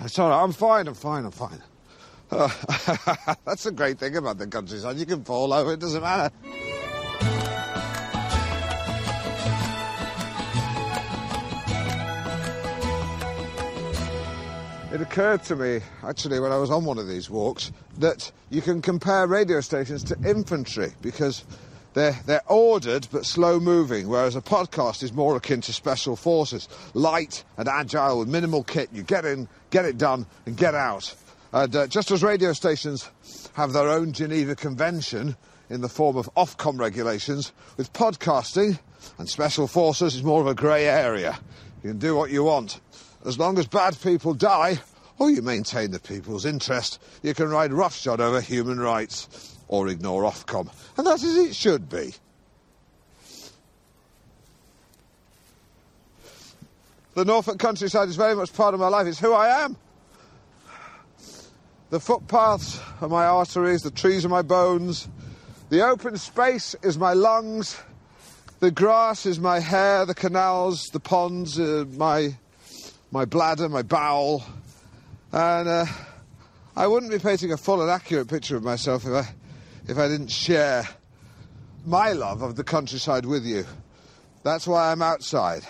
It's 0.00 0.18
all 0.18 0.30
right, 0.30 0.42
I'm 0.42 0.50
fine, 0.50 0.88
I'm 0.88 0.94
fine, 0.94 1.24
I'm 1.24 1.30
fine. 1.30 1.62
That's 2.30 3.62
the 3.62 3.72
great 3.72 3.98
thing 3.98 4.16
about 4.16 4.38
the 4.38 4.46
countryside. 4.46 4.96
You 4.96 5.06
can 5.06 5.24
fall 5.24 5.52
over, 5.52 5.72
it 5.72 5.80
doesn't 5.80 6.02
matter. 6.02 6.34
It 14.92 15.02
occurred 15.02 15.44
to 15.44 15.56
me, 15.56 15.80
actually, 16.02 16.40
when 16.40 16.52
I 16.52 16.56
was 16.56 16.70
on 16.70 16.84
one 16.86 16.96
of 16.96 17.06
these 17.06 17.28
walks, 17.28 17.70
that 17.98 18.32
you 18.48 18.62
can 18.62 18.80
compare 18.80 19.26
radio 19.26 19.60
stations 19.60 20.02
to 20.04 20.16
infantry 20.26 20.94
because 21.02 21.44
they're, 21.92 22.18
they're 22.24 22.42
ordered 22.46 23.06
but 23.12 23.26
slow 23.26 23.60
moving, 23.60 24.08
whereas 24.08 24.36
a 24.36 24.40
podcast 24.40 25.02
is 25.02 25.12
more 25.12 25.36
akin 25.36 25.60
to 25.60 25.72
special 25.72 26.16
forces, 26.16 26.68
light 26.94 27.44
and 27.56 27.68
agile 27.68 28.20
with 28.20 28.28
minimal 28.28 28.64
kit. 28.64 28.88
You 28.92 29.02
get 29.02 29.24
in, 29.24 29.48
get 29.70 29.84
it 29.84 29.98
done, 29.98 30.24
and 30.46 30.56
get 30.56 30.74
out. 30.74 31.14
And 31.56 31.74
uh, 31.74 31.86
just 31.86 32.10
as 32.10 32.22
radio 32.22 32.52
stations 32.52 33.08
have 33.54 33.72
their 33.72 33.88
own 33.88 34.12
Geneva 34.12 34.54
Convention 34.54 35.34
in 35.70 35.80
the 35.80 35.88
form 35.88 36.18
of 36.18 36.28
Ofcom 36.36 36.78
regulations, 36.78 37.50
with 37.78 37.90
podcasting 37.94 38.78
and 39.16 39.26
special 39.26 39.66
forces 39.66 40.16
is 40.16 40.22
more 40.22 40.42
of 40.42 40.48
a 40.48 40.54
grey 40.54 40.84
area. 40.84 41.38
You 41.82 41.92
can 41.92 41.98
do 41.98 42.14
what 42.14 42.30
you 42.30 42.44
want. 42.44 42.78
As 43.24 43.38
long 43.38 43.58
as 43.58 43.66
bad 43.66 43.98
people 44.02 44.34
die, 44.34 44.78
or 45.18 45.30
you 45.30 45.40
maintain 45.40 45.92
the 45.92 45.98
people's 45.98 46.44
interest, 46.44 47.02
you 47.22 47.32
can 47.32 47.48
ride 47.48 47.72
roughshod 47.72 48.20
over 48.20 48.42
human 48.42 48.78
rights 48.78 49.56
or 49.68 49.88
ignore 49.88 50.24
Ofcom. 50.24 50.68
And 50.98 51.06
that 51.06 51.22
is 51.22 51.38
it 51.38 51.56
should 51.56 51.88
be. 51.88 52.12
The 57.14 57.24
Norfolk 57.24 57.58
countryside 57.58 58.10
is 58.10 58.16
very 58.16 58.36
much 58.36 58.52
part 58.52 58.74
of 58.74 58.80
my 58.80 58.88
life. 58.88 59.06
It's 59.06 59.18
who 59.18 59.32
I 59.32 59.64
am. 59.64 59.78
The 61.88 62.00
footpaths 62.00 62.80
are 63.00 63.08
my 63.08 63.26
arteries, 63.26 63.82
the 63.82 63.92
trees 63.92 64.24
are 64.24 64.28
my 64.28 64.42
bones, 64.42 65.08
the 65.68 65.86
open 65.86 66.16
space 66.16 66.74
is 66.82 66.98
my 66.98 67.12
lungs, 67.12 67.80
the 68.58 68.72
grass 68.72 69.24
is 69.24 69.38
my 69.38 69.60
hair, 69.60 70.04
the 70.04 70.14
canals, 70.14 70.86
the 70.92 70.98
ponds, 70.98 71.60
uh, 71.60 71.84
my 71.92 72.34
my 73.12 73.24
bladder, 73.24 73.68
my 73.68 73.82
bowel, 73.82 74.42
and 75.30 75.68
uh, 75.68 75.86
I 76.74 76.88
wouldn't 76.88 77.12
be 77.12 77.20
painting 77.20 77.52
a 77.52 77.56
full 77.56 77.80
and 77.80 77.88
accurate 77.88 78.26
picture 78.26 78.56
of 78.56 78.64
myself 78.64 79.06
if 79.06 79.12
I 79.12 79.34
if 79.86 79.96
I 79.96 80.08
didn't 80.08 80.32
share 80.32 80.88
my 81.84 82.10
love 82.10 82.42
of 82.42 82.56
the 82.56 82.64
countryside 82.64 83.24
with 83.26 83.46
you. 83.46 83.64
That's 84.42 84.66
why 84.66 84.90
I'm 84.90 85.02
outside, 85.02 85.62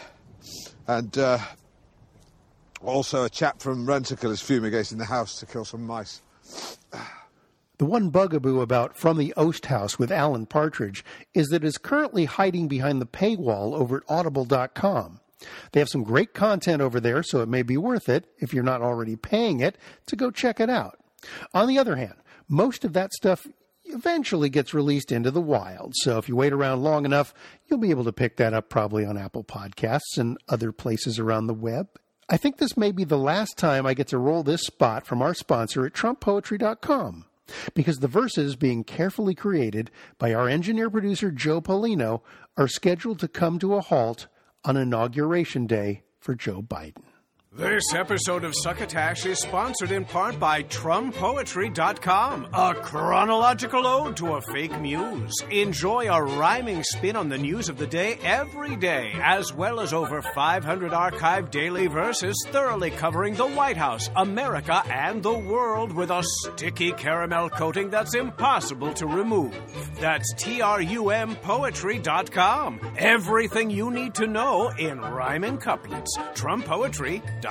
and 0.87 1.17
uh, 1.19 1.41
also 2.83 3.25
a 3.25 3.31
chap 3.31 3.61
from 3.61 3.87
Rentokil 3.87 4.31
is 4.31 4.41
fumigating 4.41 4.99
the 4.99 5.05
house 5.05 5.39
to 5.41 5.47
kill 5.47 5.65
some 5.65 5.87
mice. 5.87 6.21
The 7.79 7.85
one 7.85 8.09
bugaboo 8.09 8.61
about 8.61 8.97
From 8.97 9.19
the 9.19 9.35
Oast 9.37 9.67
House 9.67 9.99
with 9.99 10.11
Alan 10.11 10.47
Partridge 10.47 11.05
is 11.35 11.49
that 11.49 11.63
it 11.63 11.67
is 11.67 11.77
currently 11.77 12.25
hiding 12.25 12.69
behind 12.69 13.03
the 13.03 13.07
paywall 13.07 13.75
over 13.75 13.99
at 13.99 14.03
audible.com. 14.09 15.21
They 15.73 15.81
have 15.81 15.91
some 15.91 16.03
great 16.03 16.33
content 16.33 16.81
over 16.81 17.01
there, 17.01 17.23
so 17.23 17.43
it 17.43 17.49
may 17.49 17.63
be 17.63 17.77
worth 17.77 18.09
it, 18.09 18.27
if 18.39 18.55
you're 18.55 18.65
not 18.65 18.81
already 18.81 19.17
paying 19.17 19.61
it, 19.61 19.77
to 20.07 20.17
go 20.17 20.31
check 20.31 20.59
it 20.59 20.71
out. 20.71 20.99
On 21.53 21.69
the 21.69 21.79
other 21.79 21.97
hand, 21.97 22.15
most 22.49 22.85
of 22.85 22.95
that 22.95 23.13
stuff 23.13 23.47
eventually 23.85 24.49
gets 24.49 24.73
released 24.73 25.13
into 25.13 25.31
the 25.31 25.41
wild, 25.41 25.93
so 25.97 26.17
if 26.17 26.29
you 26.29 26.37
wait 26.37 26.55
around 26.55 26.83
long 26.83 27.05
enough, 27.05 27.35
you'll 27.67 27.79
be 27.79 27.91
able 27.91 28.05
to 28.05 28.13
pick 28.13 28.39
that 28.39 28.55
up 28.55 28.71
probably 28.71 29.05
on 29.05 29.19
Apple 29.19 29.45
Podcasts 29.45 30.17
and 30.17 30.39
other 30.49 30.73
places 30.73 31.19
around 31.19 31.47
the 31.47 31.55
web. 31.55 31.89
I 32.29 32.37
think 32.37 32.57
this 32.57 32.77
may 32.77 32.91
be 32.91 33.05
the 33.05 33.19
last 33.19 33.57
time 33.57 33.87
I 33.87 33.95
get 33.95 34.09
to 34.09 34.19
roll 34.19 34.43
this 34.43 34.63
spot 34.63 35.07
from 35.07 35.23
our 35.23 35.33
sponsor 35.33 35.87
at 35.87 35.93
TrumPoetry.com 35.93 37.25
because 37.73 37.99
the 37.99 38.09
verses 38.09 38.57
being 38.57 38.83
carefully 38.83 39.33
created 39.35 39.93
by 40.19 40.35
our 40.35 40.49
engineer 40.49 40.91
producer 40.91 41.31
Joe 41.31 41.61
Polino 41.61 42.23
are 42.57 42.67
scheduled 42.67 43.21
to 43.21 43.29
come 43.29 43.61
to 43.61 43.75
a 43.75 43.81
halt 43.81 44.27
on 44.65 44.77
Inauguration 44.77 45.69
Day 45.69 46.03
for 46.19 46.35
Joe 46.35 46.63
Biden. 46.63 47.05
This 47.57 47.95
episode 47.95 48.45
of 48.45 48.53
Succotash 48.55 49.25
is 49.25 49.39
sponsored 49.39 49.91
in 49.91 50.05
part 50.05 50.39
by 50.39 50.63
TrumPoetry.com, 50.65 52.49
a 52.53 52.75
chronological 52.75 53.87
ode 53.87 54.15
to 54.19 54.35
a 54.35 54.43
fake 54.43 54.79
muse. 54.79 55.33
Enjoy 55.51 56.05
a 56.13 56.23
rhyming 56.23 56.83
spin 56.83 57.17
on 57.17 57.31
the 57.31 57.39
news 57.39 57.71
of 57.71 57.79
the 57.79 57.87
day 57.87 58.19
every 58.23 58.77
day, 58.77 59.11
as 59.23 59.55
well 59.55 59.81
as 59.81 59.95
over 59.95 60.21
500 60.21 60.93
archived 60.93 61.51
daily 61.51 61.87
verses 61.87 62.37
thoroughly 62.49 62.91
covering 62.91 63.33
the 63.33 63.47
White 63.47 63.79
House, 63.79 64.11
America, 64.17 64.83
and 64.91 65.23
the 65.23 65.39
world 65.39 65.93
with 65.93 66.11
a 66.11 66.23
sticky 66.25 66.93
caramel 66.93 67.49
coating 67.49 67.89
that's 67.89 68.15
impossible 68.15 68.93
to 68.93 69.07
remove. 69.07 69.59
That's 69.99 70.31
T-R-U-M 70.35 71.37
Poetry.com. 71.37 72.81
Everything 72.99 73.71
you 73.71 73.91
need 73.91 74.15
to 74.17 74.27
know 74.27 74.69
in 74.79 75.01
rhyming 75.01 75.57
couplets. 75.57 76.15
TrumPoetry.com. 76.19 77.46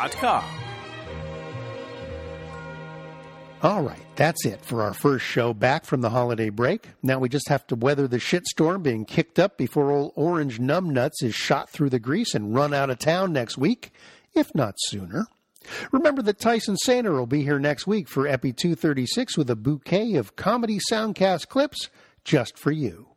All 3.64 3.82
right, 3.82 4.06
that's 4.16 4.46
it 4.46 4.64
for 4.64 4.84
our 4.84 4.94
first 4.94 5.26
show 5.26 5.54
back 5.54 5.86
from 5.86 6.02
the 6.02 6.10
holiday 6.12 6.50
break. 6.50 6.90
Now 7.02 7.18
we 7.20 7.30
just 7.30 7.50
have 7.50 7.66
to 7.68 7.76
weather 7.76 8.08
the 8.08 8.18
shitstorm 8.20 8.84
being 8.84 9.06
kicked 9.06 9.40
up 9.40 9.58
before 9.58 9.92
old 9.92 10.12
Orange 10.16 10.60
Numbnuts 10.60 11.24
is 11.24 11.34
shot 11.34 11.70
through 11.70 11.90
the 11.90 12.00
grease 12.00 12.36
and 12.36 12.54
run 12.54 12.74
out 12.74 12.90
of 12.90 13.00
town 13.00 13.34
next 13.34 13.58
week, 13.58 13.92
if 14.34 14.54
not 14.54 14.76
sooner. 14.78 15.26
Remember 15.92 16.22
that 16.22 16.40
Tyson 16.40 16.76
Sainer 16.86 17.14
will 17.14 17.26
be 17.26 17.44
here 17.44 17.58
next 17.58 17.88
week 17.88 18.08
for 18.08 18.28
Epi 18.28 18.54
236 18.54 19.38
with 19.38 19.50
a 19.50 19.56
bouquet 19.56 20.14
of 20.16 20.36
comedy 20.36 20.80
soundcast 20.92 21.48
clips 21.48 21.90
just 22.24 22.60
for 22.60 22.72
you. 22.72 23.08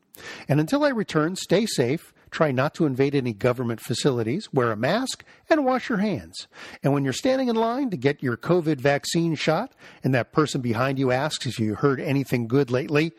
And 0.49 0.61
until 0.61 0.85
I 0.85 0.89
return, 0.89 1.37
stay 1.37 1.67
safe, 1.67 2.15
try 2.29 2.51
not 2.51 2.75
to 2.75 2.87
invade 2.87 3.15
any 3.15 3.33
government 3.33 3.81
facilities, 3.81 4.53
wear 4.53 4.73
a 4.73 4.77
mask, 4.77 5.25
and 5.49 5.65
wash 5.65 5.89
your 5.89 5.99
hands. 5.99 6.47
And 6.83 6.93
when 6.93 7.05
you're 7.05 7.13
standing 7.13 7.49
in 7.49 7.57
line 7.57 7.91
to 7.91 7.97
get 7.97 8.23
your 8.23 8.37
COVID 8.37 8.81
vaccine 8.81 9.35
shot, 9.35 9.73
and 10.05 10.15
that 10.15 10.33
person 10.33 10.61
behind 10.61 10.99
you 10.99 11.11
asks 11.11 11.47
if 11.47 11.59
you 11.59 11.75
heard 11.75 12.01
anything 12.01 12.49
good 12.49 12.71
lately, 12.71 13.13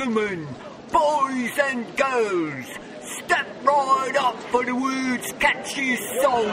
Gentlemen, 0.00 0.46
boys 0.90 1.58
and 1.62 1.84
girls, 1.96 2.66
step 3.02 3.46
right 3.64 4.16
up 4.18 4.36
for 4.50 4.64
the 4.64 4.74
world's 4.74 5.30
catchiest 5.34 6.22
song. 6.22 6.46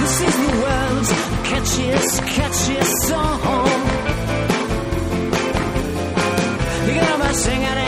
This 0.00 0.20
is 0.20 0.36
the 0.36 0.52
world's 0.62 1.12
catchiest, 1.48 2.20
catchiest 2.36 2.94
song. 3.08 3.40
You're 6.86 7.02
gonna 7.02 7.28
be 7.28 7.34
singing 7.34 7.83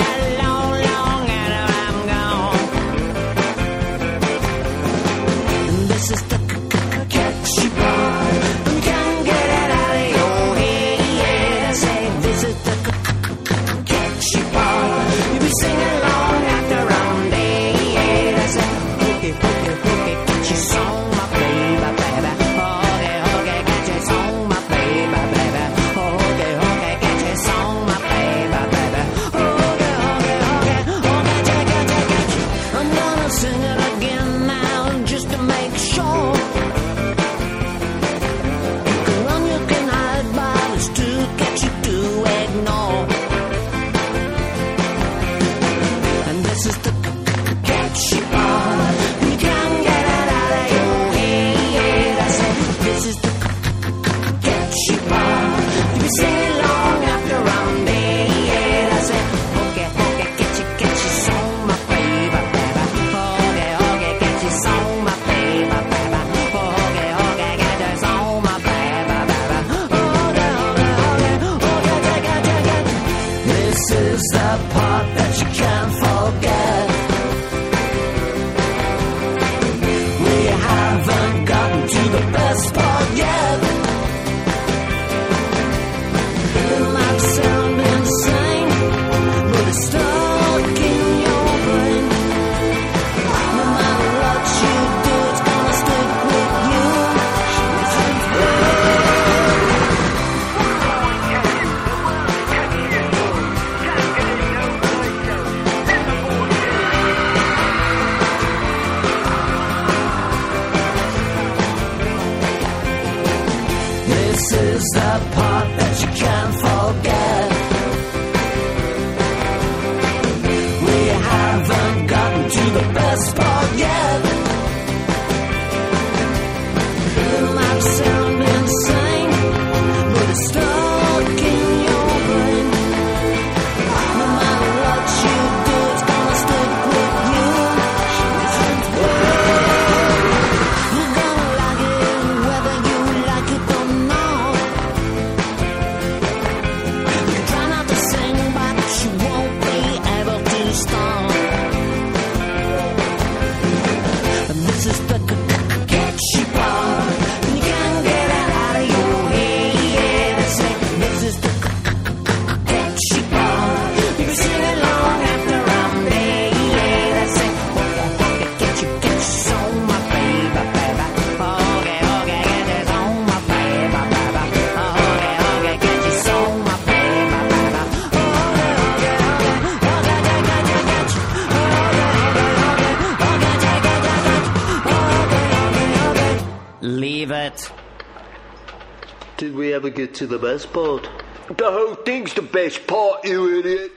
Did 189.87 189.97
we 189.97 190.03
ever 190.03 190.09
get 190.09 190.14
to 190.16 190.26
the 190.26 190.39
best 190.39 190.72
part? 190.72 191.09
The 191.57 191.70
whole 191.70 191.95
thing's 191.95 192.34
the 192.34 192.43
best 192.43 192.89
part, 192.89 193.24
you 193.24 193.61
idiot. 193.61 193.93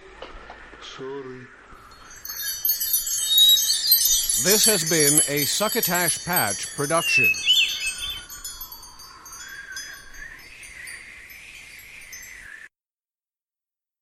Sorry. 0.96 1.48
This 4.44 4.66
has 4.66 4.88
been 4.88 5.20
a 5.36 5.46
Succotash 5.46 6.24
Patch 6.24 6.76
production. 6.76 7.32